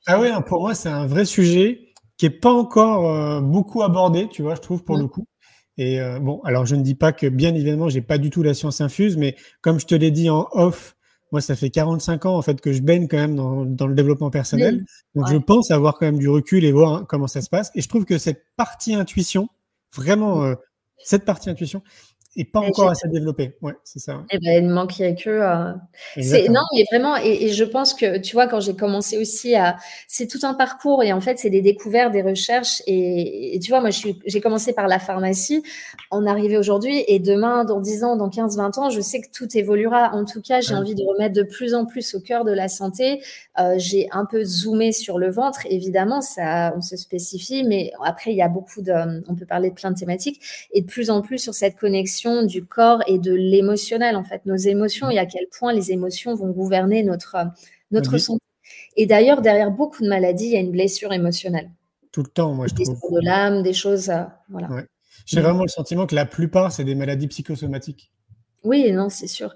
[0.07, 1.81] Ah oui, pour moi, c'est un vrai sujet
[2.16, 5.03] qui n'est pas encore beaucoup abordé, tu vois, je trouve, pour mmh.
[5.03, 5.28] le coup.
[5.79, 8.43] Et euh, bon, alors je ne dis pas que bien évidemment, j'ai pas du tout
[8.43, 10.97] la science infuse, mais comme je te l'ai dit en off,
[11.31, 13.95] moi, ça fait 45 ans en fait que je baigne quand même dans, dans le
[13.95, 14.85] développement personnel.
[15.14, 17.70] Donc, je pense avoir quand même du recul et voir comment ça se passe.
[17.74, 19.49] Et je trouve que cette partie intuition,
[19.95, 20.55] vraiment, euh,
[20.99, 21.83] cette partie intuition,
[22.37, 23.57] et pas encore assez développé.
[23.62, 24.22] Ouais, c'est ça.
[24.31, 25.31] Eh ben, il ne manquait que.
[25.31, 25.72] Euh...
[26.49, 29.76] Non, mais vraiment, et, je pense que, tu vois, quand j'ai commencé aussi à.
[30.07, 32.83] C'est tout un parcours et en fait, c'est des découvertes, des recherches.
[32.87, 35.62] Et, tu vois, moi, j'ai commencé par la pharmacie.
[36.11, 39.31] On arrivait aujourd'hui et demain, dans 10 ans, dans 15, 20 ans, je sais que
[39.33, 40.14] tout évoluera.
[40.14, 42.68] En tout cas, j'ai envie de remettre de plus en plus au cœur de la
[42.68, 43.22] santé.
[43.59, 45.61] Euh, j'ai un peu zoomé sur le ventre.
[45.70, 48.93] Évidemment, ça, on se spécifie, mais après, il y a beaucoup de.
[49.29, 50.41] On peut parler de plein de thématiques
[50.72, 54.45] et de plus en plus sur cette connexion du corps et de l'émotionnel, en fait,
[54.47, 57.37] nos émotions et à quel point les émotions vont gouverner notre,
[57.91, 58.43] notre santé.
[58.97, 61.71] Et d'ailleurs, derrière beaucoup de maladies, il y a une blessure émotionnelle.
[62.12, 63.21] Tout le temps, moi, je des trouve.
[63.21, 64.11] de l'âme, des choses.
[64.11, 64.69] Euh, voilà.
[65.27, 68.11] J'ai vraiment le sentiment que la plupart, c'est des maladies psychosomatiques.
[68.64, 69.55] Oui, non, c'est sûr.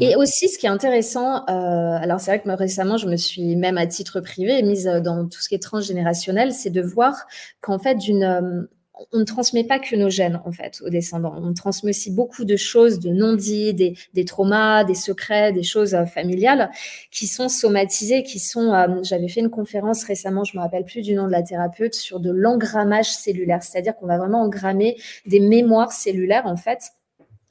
[0.00, 3.56] Et aussi, ce qui est intéressant, euh, alors c'est vrai que récemment, je me suis
[3.56, 7.14] même à titre privé mise euh, dans tout ce qui est transgénérationnel, c'est de voir
[7.60, 8.68] qu'en fait, d'une
[9.12, 11.34] on ne transmet pas que nos gènes, en fait, aux descendants.
[11.36, 16.04] On transmet aussi beaucoup de choses, de non-dits, des, traumas, des secrets, des choses euh,
[16.04, 16.70] familiales
[17.10, 18.72] qui sont somatisées, qui sont...
[18.72, 21.94] Euh, j'avais fait une conférence récemment, je me rappelle plus du nom de la thérapeute,
[21.94, 23.62] sur de l'engrammage cellulaire.
[23.62, 24.96] C'est-à-dire qu'on va vraiment engrammer
[25.26, 26.82] des mémoires cellulaires, en fait,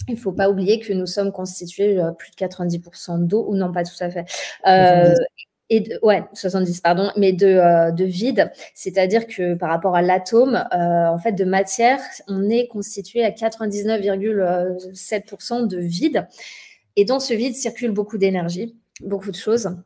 [0.07, 3.55] il ne faut pas oublier que nous sommes constitués euh, plus de 90% d'eau, ou
[3.55, 4.25] non pas tout à fait,
[5.71, 10.01] et de, ouais, 70 pardon, mais de, euh, de vide, c'est-à-dire que par rapport à
[10.01, 16.27] l'atome, euh, en fait, de matière, on est constitué à 99,7% de vide,
[16.97, 19.77] et dans ce vide circule beaucoup d'énergie, beaucoup de choses.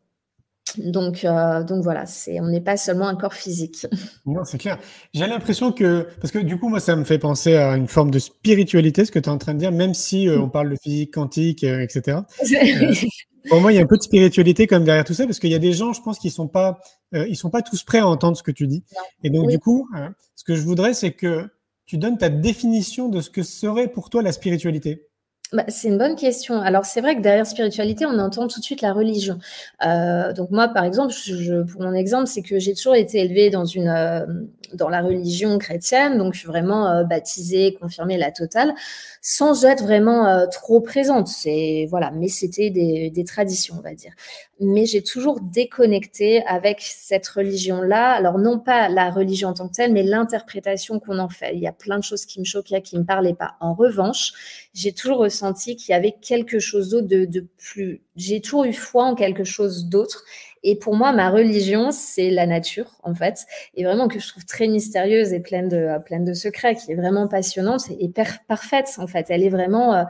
[0.79, 3.85] Donc, euh, donc voilà, c'est, on n'est pas seulement un corps physique.
[4.25, 4.79] Non, c'est clair.
[5.13, 8.09] J'ai l'impression que, parce que du coup, moi, ça me fait penser à une forme
[8.09, 10.77] de spiritualité, ce que tu es en train de dire, même si on parle de
[10.81, 12.21] physique quantique, etc.
[13.49, 15.51] Pour moi, il y a un peu de spiritualité comme derrière tout ça, parce qu'il
[15.51, 16.79] y a des gens, je pense, qui sont pas,
[17.13, 18.83] euh, ils sont pas tous prêts à entendre ce que tu dis.
[19.23, 21.47] Et donc, du coup, euh, ce que je voudrais, c'est que
[21.85, 25.07] tu donnes ta définition de ce que serait pour toi la spiritualité.
[25.53, 26.59] Bah, c'est une bonne question.
[26.59, 29.37] Alors, c'est vrai que derrière spiritualité, on entend tout de suite la religion.
[29.85, 33.51] Euh, donc, moi, par exemple, je, pour mon exemple, c'est que j'ai toujours été élevée
[33.51, 34.25] dans, une, euh,
[34.73, 38.73] dans la religion chrétienne, donc je suis vraiment euh, baptisée, confirmée la totale,
[39.21, 41.27] sans être vraiment trop présente.
[41.27, 44.13] C'est, voilà, mais c'était des, traditions, on va dire
[44.59, 48.11] mais j'ai toujours déconnecté avec cette religion-là.
[48.11, 51.53] Alors, non pas la religion en tant que telle, mais l'interprétation qu'on en fait.
[51.53, 53.55] Il y a plein de choses qui me choquaient, qui me parlaient pas.
[53.59, 54.33] En revanche,
[54.73, 58.01] j'ai toujours ressenti qu'il y avait quelque chose d'autre de plus.
[58.15, 60.23] J'ai toujours eu foi en quelque chose d'autre
[60.67, 63.45] Et pour moi, ma religion, c'est la nature, en fait,
[63.75, 66.95] et vraiment que je trouve très mystérieuse et pleine de, pleine de secrets, qui est
[66.95, 68.11] vraiment passionnante et
[68.47, 69.27] parfaite, en fait.
[69.29, 70.05] Elle est vraiment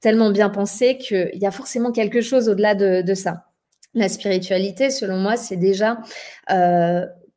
[0.00, 3.44] tellement bien pensée qu'il y a forcément quelque chose au-delà de, ça.
[3.92, 5.98] La spiritualité, selon moi, c'est déjà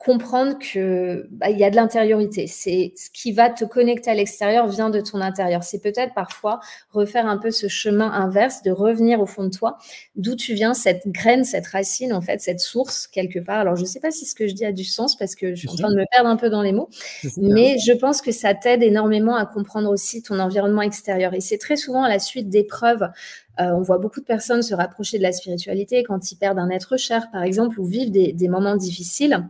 [0.05, 2.45] comprendre que bah, il y a de l'intériorité.
[2.45, 5.63] C'est ce qui va te connecter à l'extérieur vient de ton intérieur.
[5.63, 6.59] C'est peut-être parfois
[6.91, 9.79] refaire un peu ce chemin inverse, de revenir au fond de toi,
[10.15, 13.57] d'où tu viens, cette graine, cette racine, en fait, cette source quelque part.
[13.57, 15.55] Alors je ne sais pas si ce que je dis a du sens parce que
[15.55, 16.89] je suis en train de me perdre un peu dans les mots,
[17.37, 21.33] mais je pense que ça t'aide énormément à comprendre aussi ton environnement extérieur.
[21.33, 23.09] Et c'est très souvent à la suite d'épreuves
[23.57, 26.69] euh, on voit beaucoup de personnes se rapprocher de la spiritualité quand ils perdent un
[26.69, 29.47] être cher, par exemple, ou vivent des moments difficiles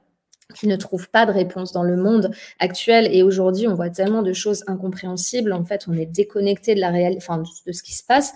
[0.53, 3.09] qui ne trouvent pas de réponse dans le monde actuel.
[3.11, 5.51] Et aujourd'hui, on voit tellement de choses incompréhensibles.
[5.51, 8.31] En fait, on est déconnecté de la réalité, enfin, de ce qui se passe,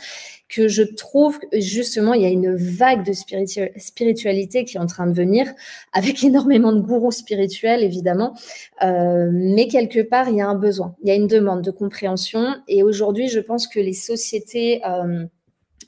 [0.50, 5.06] que je trouve justement, il y a une vague de spiritualité qui est en train
[5.06, 5.54] de venir,
[5.94, 8.36] avec énormément de gourous spirituels, évidemment.
[8.82, 11.72] Euh, mais quelque part, il y a un besoin, il y a une demande de
[11.72, 12.56] compréhension.
[12.68, 14.82] Et aujourd'hui, je pense que les sociétés...
[14.86, 15.26] Euh,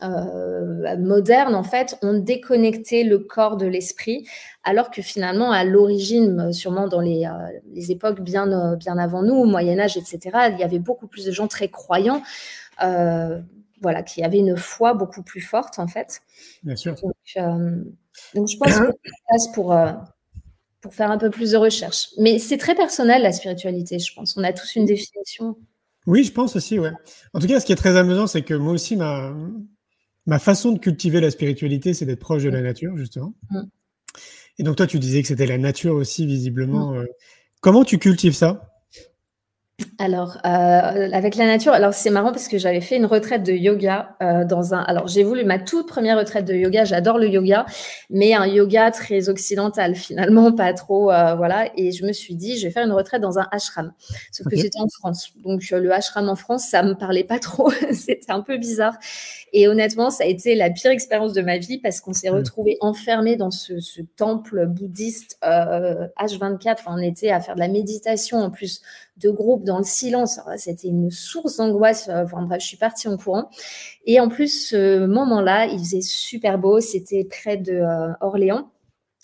[0.03, 4.27] euh, modernes, en fait, ont déconnecté le corps de l'esprit,
[4.63, 9.21] alors que finalement, à l'origine, sûrement dans les, euh, les époques bien, euh, bien avant
[9.21, 10.19] nous, au Moyen Âge, etc.,
[10.51, 12.23] il y avait beaucoup plus de gens très croyants,
[12.79, 16.21] voilà, qui avaient une foi beaucoup plus forte, en fait.
[16.63, 16.95] Bien sûr.
[16.95, 18.91] Donc, je pense que
[19.29, 19.75] passe pour
[20.81, 22.09] pour faire un peu plus de recherche.
[22.17, 24.35] Mais c'est très personnel, la spiritualité, je pense.
[24.35, 25.55] On a tous une définition.
[26.07, 26.91] Oui, je pense aussi, ouais.
[27.33, 29.31] En tout cas, ce qui est très amusant, c'est que moi aussi, ma,
[30.25, 33.33] ma façon de cultiver la spiritualité, c'est d'être proche de la nature, justement.
[33.49, 33.61] Mm.
[34.59, 36.91] Et donc, toi, tu disais que c'était la nature aussi, visiblement.
[36.91, 36.97] Mm.
[36.97, 37.05] Euh.
[37.61, 38.67] comment tu cultives ça?
[40.01, 43.51] Alors, euh, avec la nature, alors c'est marrant parce que j'avais fait une retraite de
[43.51, 44.79] yoga euh, dans un.
[44.79, 46.85] Alors, j'ai voulu ma toute première retraite de yoga.
[46.85, 47.67] J'adore le yoga,
[48.09, 51.69] mais un yoga très occidental finalement, pas trop, euh, voilà.
[51.77, 53.93] Et je me suis dit, je vais faire une retraite dans un ashram.
[54.31, 57.69] Sauf que c'était en France, donc le ashram en France, ça me parlait pas trop.
[57.91, 58.95] c'était un peu bizarre.
[59.53, 62.35] Et honnêtement, ça a été la pire expérience de ma vie parce qu'on s'est mmh.
[62.35, 66.71] retrouvés enfermés dans ce, ce temple bouddhiste H24.
[66.71, 68.81] Enfin, on était à faire de la méditation en plus
[69.17, 70.39] de groupe dans le silence.
[70.57, 72.09] C'était une source d'angoisse.
[72.09, 73.49] Euh, enfin bref, je suis partie en courant.
[74.05, 76.79] Et en plus, ce moment-là, il faisait super beau.
[76.79, 78.71] C'était près de euh, Orléans.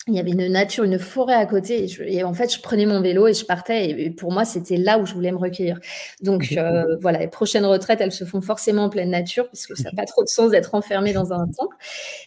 [0.06, 1.86] Il y avait une nature, une forêt à côté.
[2.06, 3.90] Et, en fait, je prenais mon vélo et je partais.
[3.90, 5.78] Et, pour moi, c'était là où je voulais me recueillir.
[6.22, 9.90] Donc euh, voilà, les prochaines retraites, elles se font forcément en pleine nature, puisque ça
[9.90, 11.76] n'a pas trop de sens d'être enfermé dans un temple.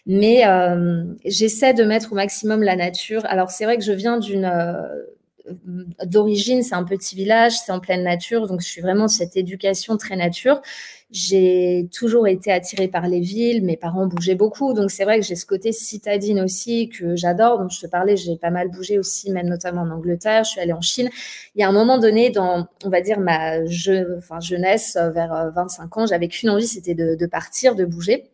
[0.06, 0.44] Mais
[1.24, 3.22] j'essaie de mettre au maximum la nature.
[3.24, 4.82] Alors c'est vrai que je viens d'une euh,
[6.04, 9.96] d'origine, c'est un petit village, c'est en pleine nature, donc je suis vraiment cette éducation
[9.96, 10.60] très nature.
[11.10, 15.26] J'ai toujours été attirée par les villes, mes parents bougeaient beaucoup, donc c'est vrai que
[15.26, 17.58] j'ai ce côté citadine aussi que j'adore.
[17.58, 20.44] Donc je te parlais, j'ai pas mal bougé aussi, même notamment en Angleterre.
[20.44, 21.10] Je suis allée en Chine.
[21.54, 26.00] Il y a un moment donné dans, on va dire ma jeunesse, vers 25 euh,
[26.00, 28.30] ans, j'avais qu'une envie, c'était de partir, de bouger.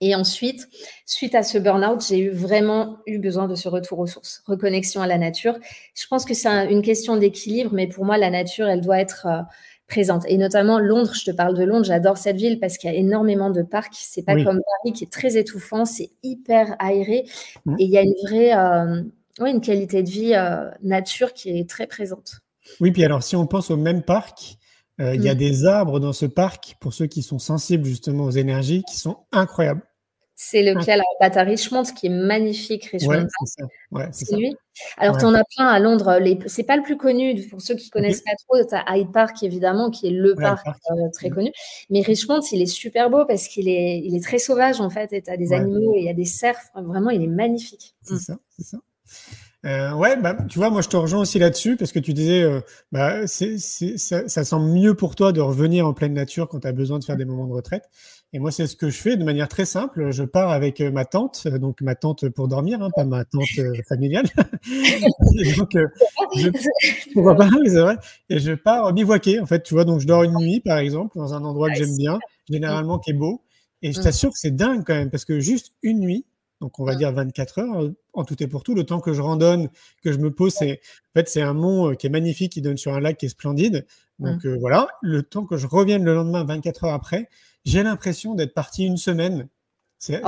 [0.00, 0.66] Et ensuite,
[1.04, 5.02] suite à ce burn-out, j'ai eu vraiment eu besoin de ce retour aux sources, reconnexion
[5.02, 5.58] à la nature.
[5.94, 9.26] Je pense que c'est une question d'équilibre, mais pour moi, la nature, elle doit être
[9.26, 9.42] euh,
[9.88, 10.24] présente.
[10.26, 12.96] Et notamment Londres, je te parle de Londres, j'adore cette ville parce qu'il y a
[12.96, 13.92] énormément de parcs.
[13.94, 17.26] C'est pas comme Paris qui est très étouffant, c'est hyper aéré
[17.66, 17.76] mmh.
[17.78, 19.02] et il y a une vraie, euh,
[19.44, 22.40] une qualité de vie euh, nature qui est très présente.
[22.80, 24.56] Oui, puis alors si on pense au même parc,
[24.98, 25.38] il y a mmh.
[25.38, 29.16] des arbres dans ce parc, pour ceux qui sont sensibles justement aux énergies, qui sont
[29.32, 29.80] incroyables.
[30.42, 32.86] C'est lequel Alors, Bata Richmond, qui est magnifique.
[32.86, 33.26] Richmond
[33.90, 34.56] ouais, c'est lui.
[34.96, 36.16] Alors, tu en as plein à Londres.
[36.18, 36.38] Les...
[36.46, 37.46] C'est pas le plus connu.
[37.48, 40.66] Pour ceux qui connaissent pas trop, tu as Hyde Park, évidemment, qui est le parc,
[40.66, 41.52] euh, très connu.
[41.90, 45.12] Mais Richmond, il est super beau parce qu'il est, il est très sauvage, en fait.
[45.12, 46.70] Et tu as des animaux et il y a des cerfs.
[46.74, 47.94] Vraiment, il est magnifique.
[48.00, 48.18] C'est mm.
[48.18, 48.78] ça, c'est ça.
[49.66, 52.42] Euh, ouais, bah, tu vois, moi je te rejoins aussi là-dessus parce que tu disais,
[52.42, 52.60] euh,
[52.92, 53.46] bah, ça,
[54.26, 57.04] ça, semble mieux pour toi de revenir en pleine nature quand tu as besoin de
[57.04, 57.90] faire des moments de retraite.
[58.32, 60.12] Et moi, c'est ce que je fais de manière très simple.
[60.12, 63.24] Je pars avec euh, ma tante, euh, donc ma tante pour dormir, hein, pas ma
[63.24, 64.26] tante euh, familiale.
[65.56, 65.76] donc,
[66.36, 66.50] je,
[67.34, 67.96] pas, c'est vrai.
[68.28, 69.84] Et je pars bivouaquer, en fait, tu vois.
[69.84, 73.10] Donc, je dors une nuit, par exemple, dans un endroit que j'aime bien, généralement qui
[73.10, 73.42] est beau.
[73.82, 74.02] Et je mmh.
[74.02, 76.24] t'assure que c'est dingue quand même, parce que juste une nuit,
[76.60, 76.98] donc on va mmh.
[76.98, 79.70] dire 24 heures, en tout et pour tout, le temps que je randonne,
[80.04, 82.76] que je me pose, c'est en fait c'est un mont qui est magnifique, qui donne
[82.76, 83.86] sur un lac qui est splendide.
[84.18, 84.58] Donc mmh.
[84.58, 87.30] voilà, le temps que je revienne le lendemain, 24 heures après,
[87.70, 89.48] j'ai l'impression d'être parti une semaine.
[89.98, 90.22] C'est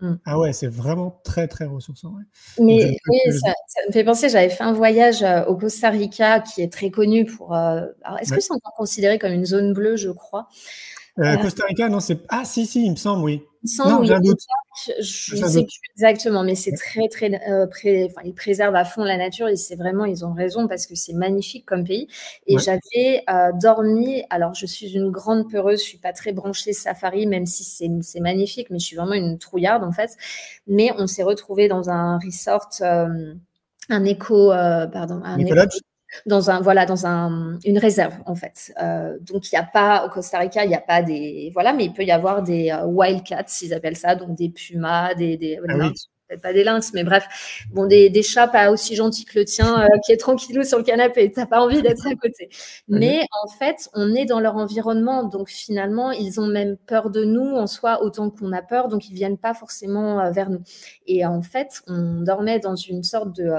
[0.00, 0.14] mmh.
[0.24, 2.14] Ah ouais, c'est vraiment très, très ressourçant.
[2.58, 3.52] Mais oui, ça,
[3.86, 7.26] me fait penser, j'avais fait un voyage euh, au Costa Rica qui est très connu
[7.26, 7.54] pour.
[7.54, 7.82] Euh,
[8.20, 10.48] est-ce que c'est encore considéré comme une zone bleue, je crois?
[11.20, 12.18] Euh, Costa Rica, non, c'est.
[12.28, 13.42] Ah, si, si, il me semble, oui.
[13.62, 14.40] Il me semble, non, un doute.
[15.00, 17.30] je ne sais plus exactement, mais c'est très, très.
[17.48, 20.86] Euh, enfin, ils préservent à fond la nature et c'est vraiment, ils ont raison parce
[20.86, 22.08] que c'est magnifique comme pays.
[22.48, 24.24] Et j'avais euh, dormi.
[24.28, 28.20] Alors, je suis une grande peureuse, je suis pas très branchée safari, même si c'est
[28.20, 30.10] magnifique, mais je suis vraiment une trouillarde en fait.
[30.66, 33.34] Mais on s'est retrouvé dans un resort, euh,
[33.88, 35.54] un éco, pardon, un éco,
[36.26, 38.72] dans un voilà dans un, une réserve en fait.
[38.82, 41.72] Euh, donc il n'y a pas au Costa Rica, il n'y a pas des voilà,
[41.72, 45.36] mais il peut y avoir des euh, wildcats, ils appellent ça, donc des pumas, des,
[45.36, 45.90] des ah
[46.28, 47.26] peut-être pas des lynx, mais bref,
[47.70, 50.78] bon des, des, chats pas aussi gentils que le tien euh, qui est tranquillou sur
[50.78, 52.48] le canapé, t'as pas envie d'être à côté.
[52.88, 57.24] Mais en fait, on est dans leur environnement, donc finalement ils ont même peur de
[57.24, 57.54] nous.
[57.54, 60.62] En soi autant qu'on a peur, donc ils viennent pas forcément vers nous.
[61.06, 63.50] Et en fait, on dormait dans une sorte de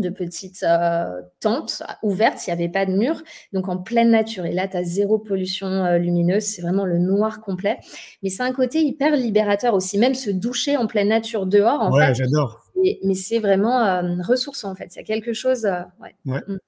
[0.00, 3.22] de petites euh, tentes ouvertes, il n'y avait pas de mur,
[3.52, 4.46] donc en pleine nature.
[4.46, 7.78] Et là, tu as zéro pollution euh, lumineuse, c'est vraiment le noir complet.
[8.22, 11.80] Mais c'est un côté hyper libérateur aussi, même se doucher en pleine nature dehors.
[11.80, 12.64] En ouais, j'adore.
[13.04, 14.94] Mais c'est vraiment euh, ressourçant en fait.
[14.94, 15.64] Il y a quelque chose.
[15.64, 16.14] ouais.
[16.26, 16.42] ouais.
[16.46, 16.58] Mm.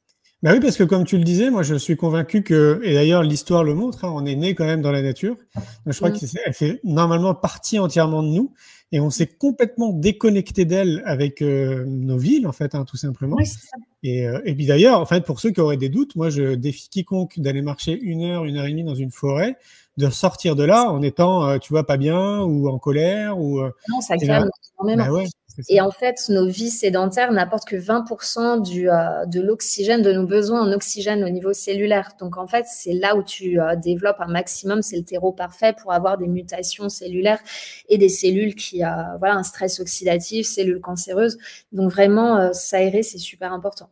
[0.43, 3.23] Bah oui, parce que comme tu le disais, moi je suis convaincu que, et d'ailleurs
[3.23, 5.37] l'histoire le montre, hein, on est né quand même dans la nature.
[5.85, 6.19] Donc, je crois mm.
[6.19, 8.55] qu'elle fait normalement partie entièrement de nous
[8.93, 13.37] et on s'est complètement déconnecté d'elle avec euh, nos villes, en fait, hein, tout simplement.
[14.03, 16.55] et, euh, et, puis d'ailleurs, en fait, pour ceux qui auraient des doutes, moi, je
[16.55, 19.57] défie quiconque d'aller marcher une heure, une heure et demie dans une forêt,
[19.97, 23.39] de sortir de là en étant, euh, tu vois, pas bien ou en colère.
[23.39, 24.49] Ou, non, ça calme.
[24.83, 25.09] Bah
[25.69, 30.27] et en fait, nos vies sédentaires n'apportent que 20% du, euh, de l'oxygène, de nos
[30.27, 32.13] besoins en oxygène au niveau cellulaire.
[32.19, 35.75] Donc en fait, c'est là où tu euh, développes un maximum, c'est le terreau parfait
[35.81, 37.41] pour avoir des mutations cellulaires
[37.89, 41.39] et des cellules qui, ont euh, voilà, un stress oxydatif, cellules cancéreuses.
[41.73, 43.91] Donc vraiment, s'aérer, c'est super important.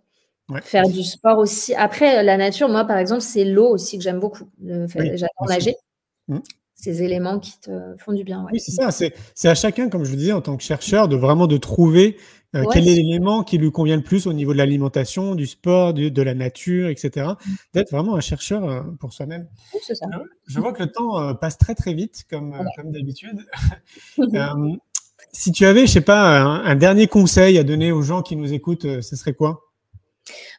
[0.63, 1.75] Faire du sport aussi.
[1.75, 4.49] Après, la nature, moi, par exemple, c'est l'eau aussi que j'aime beaucoup.
[4.65, 5.77] J'adore nager.
[6.29, 6.39] Mmh
[6.79, 8.47] ces éléments qui te font du bien.
[8.53, 8.91] Oui, c'est ça.
[8.91, 12.17] C'est à chacun, comme je vous disais, en tant que chercheur, de vraiment de trouver
[12.55, 15.93] euh, quel est l'élément qui lui convient le plus au niveau de l'alimentation, du sport,
[15.93, 17.27] de la nature, etc.
[17.27, 17.53] Mmh.
[17.75, 19.49] D'être vraiment un chercheur euh, pour soi-même.
[19.75, 20.07] Oui, c'est ça.
[20.07, 23.45] Euh, je vois que le temps passe très très vite, comme, comme d'habitude.
[25.33, 28.53] si tu avais, je sais pas, un, dernier conseil à donner aux gens qui nous
[28.53, 29.68] écoutent, ce serait quoi?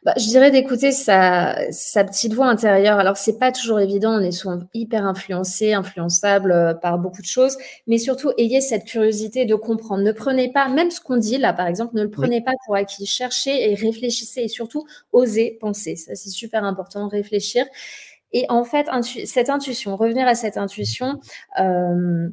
[0.04, 2.98] Bah, je dirais d'écouter sa, sa, petite voix intérieure.
[2.98, 7.26] Alors, c'est pas toujours évident, on est souvent hyper influencé, influençable euh, par beaucoup de
[7.26, 7.56] choses,
[7.86, 10.02] mais surtout, ayez cette curiosité de comprendre.
[10.02, 12.76] Ne prenez pas, même ce qu'on dit là, par exemple, ne le prenez pas pour
[12.76, 13.06] acquis.
[13.06, 15.96] Cherchez et réfléchissez et surtout, osez penser.
[15.96, 17.66] Ça, c'est super important, réfléchir.
[18.32, 18.86] Et en fait,
[19.26, 21.20] cette intuition, revenir à cette intuition,
[21.58, 22.28] euh,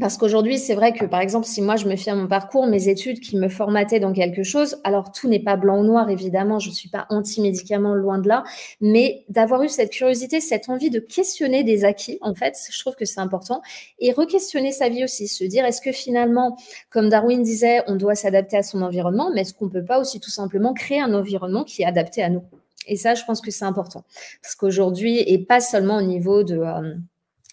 [0.00, 2.66] parce qu'aujourd'hui, c'est vrai que, par exemple, si moi je me fie à mon parcours,
[2.66, 6.08] mes études qui me formataient dans quelque chose, alors tout n'est pas blanc ou noir,
[6.08, 8.42] évidemment, je ne suis pas anti-médicament, loin de là,
[8.80, 12.94] mais d'avoir eu cette curiosité, cette envie de questionner des acquis, en fait, je trouve
[12.94, 13.60] que c'est important,
[13.98, 16.56] et re-questionner sa vie aussi, se dire, est-ce que finalement,
[16.88, 20.00] comme Darwin disait, on doit s'adapter à son environnement, mais est-ce qu'on ne peut pas
[20.00, 22.44] aussi tout simplement créer un environnement qui est adapté à nous?
[22.86, 24.04] Et ça, je pense que c'est important,
[24.42, 26.56] parce qu'aujourd'hui, et pas seulement au niveau de...
[26.56, 26.94] Euh,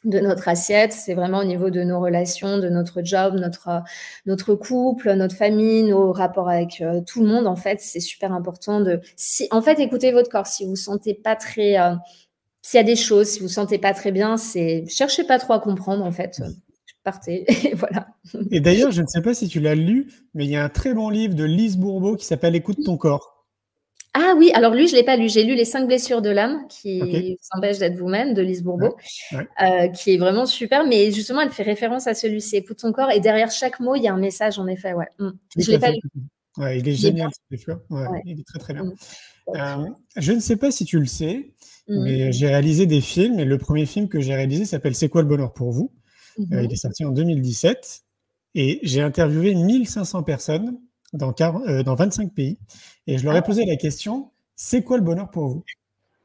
[0.05, 3.83] de notre assiette, c'est vraiment au niveau de nos relations, de notre job, notre,
[4.25, 7.47] notre couple, notre famille, nos rapports avec euh, tout le monde.
[7.47, 9.01] En fait, c'est super important de.
[9.51, 10.47] En fait, écoutez votre corps.
[10.47, 11.79] Si vous sentez pas très.
[11.79, 11.95] Euh,
[12.61, 15.53] s'il y a des choses, si vous sentez pas très bien, c'est cherchez pas trop
[15.53, 16.05] à comprendre.
[16.05, 16.41] En fait,
[17.03, 17.45] partez.
[17.67, 18.07] Et voilà.
[18.51, 20.69] Et d'ailleurs, je ne sais pas si tu l'as lu, mais il y a un
[20.69, 23.38] très bon livre de Lise Bourbeau qui s'appelle Écoute ton corps.
[24.14, 25.30] Ah oui, alors lui, je ne l'ai pas lu.
[25.30, 28.95] J'ai lu Les cinq blessures de l'âme, qui s'empêche d'être vous-même, de Lise Bourbeau,
[29.34, 30.86] euh, qui est vraiment super.
[30.88, 33.12] Mais justement, elle fait référence à celui-ci, Écoute ton corps.
[33.12, 34.93] Et derrière chaque mot, il y a un message, en effet.
[34.93, 35.07] Ouais.
[35.20, 35.30] Mm.
[35.57, 35.99] Je ne l'ai pas lu.
[36.76, 38.86] il est génial, ouais, Il est très, très bien.
[38.86, 38.93] Mm.
[39.55, 41.53] Euh, je ne sais pas si tu le sais,
[41.88, 42.03] mm.
[42.03, 43.39] mais j'ai réalisé des films.
[43.39, 45.91] Et le premier film que j'ai réalisé s'appelle C'est quoi le bonheur pour vous?
[46.51, 46.64] Euh.
[46.64, 48.01] Il est sorti en 2017.
[48.55, 50.80] Et j'ai interviewé 1500 personnes
[51.14, 52.57] dans, dans 25 pays.
[53.07, 53.41] Et je leur ai ah.
[53.43, 55.64] posé la question c'est quoi le bonheur pour vous?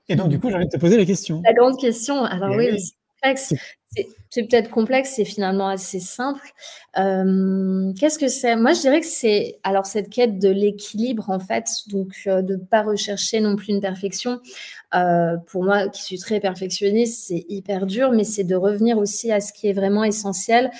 [0.09, 1.41] Et donc, du coup, j'ai envie de te poser la question.
[1.45, 2.25] La grande question.
[2.25, 2.79] Alors, oui,
[3.37, 3.57] c'est
[4.29, 6.43] C'est peut-être complexe, c'est finalement assez simple.
[6.99, 8.57] Euh, qu'est-ce que c'est?
[8.57, 12.57] Moi, je dirais que c'est alors cette quête de l'équilibre, en fait, donc euh, de
[12.57, 14.41] ne pas rechercher non plus une perfection.
[14.95, 19.31] Euh, pour moi, qui suis très perfectionniste, c'est hyper dur, mais c'est de revenir aussi
[19.31, 20.73] à ce qui est vraiment essentiel.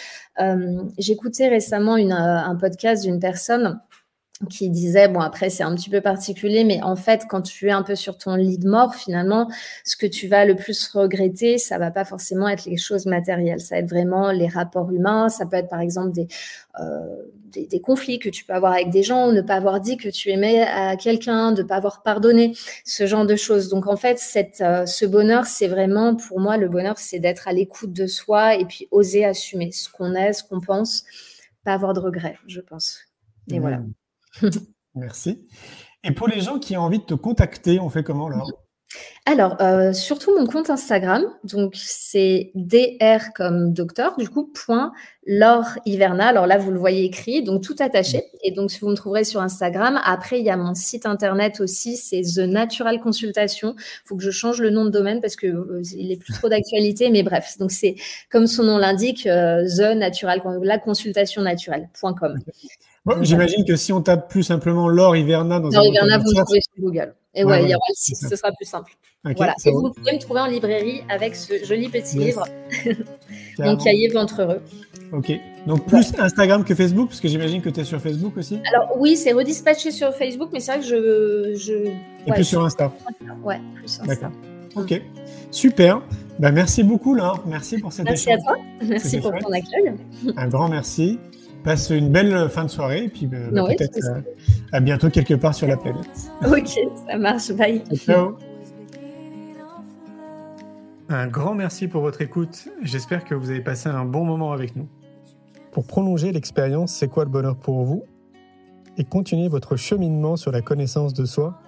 [0.99, 3.81] J'écoutais récemment une, un podcast d'une personne
[4.49, 7.71] qui disait, bon après c'est un petit peu particulier, mais en fait quand tu es
[7.71, 9.49] un peu sur ton lit de mort, finalement,
[9.85, 13.61] ce que tu vas le plus regretter, ça va pas forcément être les choses matérielles,
[13.61, 16.27] ça va être vraiment les rapports humains, ça peut être par exemple des,
[16.81, 17.23] euh,
[17.53, 20.31] des, conflits que tu peux avoir avec des gens, ne pas avoir dit que tu
[20.31, 22.53] aimais à quelqu'un, de pas avoir pardonné,
[22.85, 23.69] ce genre de choses.
[23.69, 27.47] Donc en fait, cette, euh, ce bonheur, c'est vraiment, pour moi, le bonheur, c'est d'être
[27.47, 31.05] à l'écoute de soi et puis oser assumer ce qu'on est, ce qu'on pense
[31.65, 33.01] pas avoir de regrets, je pense.
[33.51, 33.81] Et voilà.
[34.95, 35.47] Merci.
[36.05, 38.43] Et pour les gens qui ont envie de te contacter, on fait comment là
[39.27, 44.93] alors, euh, surtout mon compte Instagram, donc c'est dr comme docteur, du coup, point
[45.27, 46.27] Laure Hiverna.
[46.27, 48.25] Alors là, vous le voyez écrit, donc tout attaché.
[48.43, 49.99] Et donc, vous me trouverez sur Instagram.
[50.05, 53.75] Après, il y a mon site internet aussi, c'est The Natural Consultation.
[53.79, 56.35] Il faut que je change le nom de domaine parce que euh, il est plus
[56.35, 57.57] trop d'actualité, mais bref.
[57.59, 57.97] Donc, c'est
[58.31, 62.39] comme son nom l'indique, euh, The Natural, la consultation naturelle.com.
[63.21, 66.61] J'imagine que si on tape plus simplement Laure Hiverna dans Laure Hiverna, vous me trouvez
[66.61, 67.15] sur Google.
[67.35, 68.93] Et ouais, il y aura le site, ce sera plus simple.
[69.37, 69.55] voilà.
[69.65, 72.45] Et vous pouvez me trouver en librairie avec ce joli petit livre,
[73.59, 74.63] Mon cahier ventre heureux.
[75.13, 75.33] Ok.
[75.67, 78.97] Donc plus Instagram que Facebook, parce que j'imagine que tu es sur Facebook aussi Alors
[78.99, 81.55] oui, c'est redispatché sur Facebook, mais c'est vrai que je.
[81.57, 81.73] je...
[82.27, 82.93] Et plus sur Insta
[83.43, 84.07] Ouais, plus Insta.
[84.07, 84.31] D'accord.
[84.77, 85.01] Ok.
[85.51, 86.03] Super.
[86.39, 87.45] Bah, merci beaucoup, Laure.
[87.47, 88.57] Merci pour cette Merci à toi.
[88.83, 89.95] Merci pour ton accueil.
[90.37, 91.19] Un grand merci.
[91.65, 94.21] Passe une belle fin de soirée et puis bah, bah, peut-être euh,
[94.73, 96.31] à bientôt quelque part sur la planète.
[96.47, 97.51] Ok, ça marche.
[97.53, 97.83] Bye.
[97.95, 98.37] Ciao.
[101.09, 102.69] Un grand merci pour votre écoute.
[102.83, 104.89] J'espère que vous avez passé un bon moment avec nous.
[105.73, 108.05] Pour prolonger l'expérience C'est quoi le bonheur pour vous?
[108.97, 111.61] Et continuer votre cheminement sur la connaissance de soi,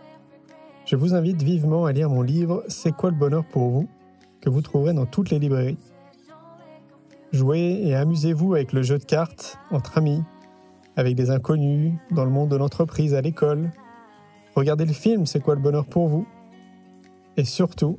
[0.84, 3.88] je vous invite vivement à lire mon livre C'est quoi le bonheur pour vous?
[4.40, 5.78] que vous trouverez dans toutes les librairies.
[7.32, 10.22] Jouez et amusez-vous avec le jeu de cartes entre amis,
[10.96, 13.70] avec des inconnus, dans le monde de l'entreprise, à l'école.
[14.54, 16.26] Regardez le film C'est quoi le bonheur pour vous?
[17.36, 17.98] Et surtout,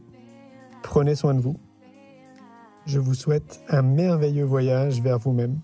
[0.82, 1.58] prenez soin de vous.
[2.86, 5.60] Je vous souhaite un merveilleux voyage vers vous-même.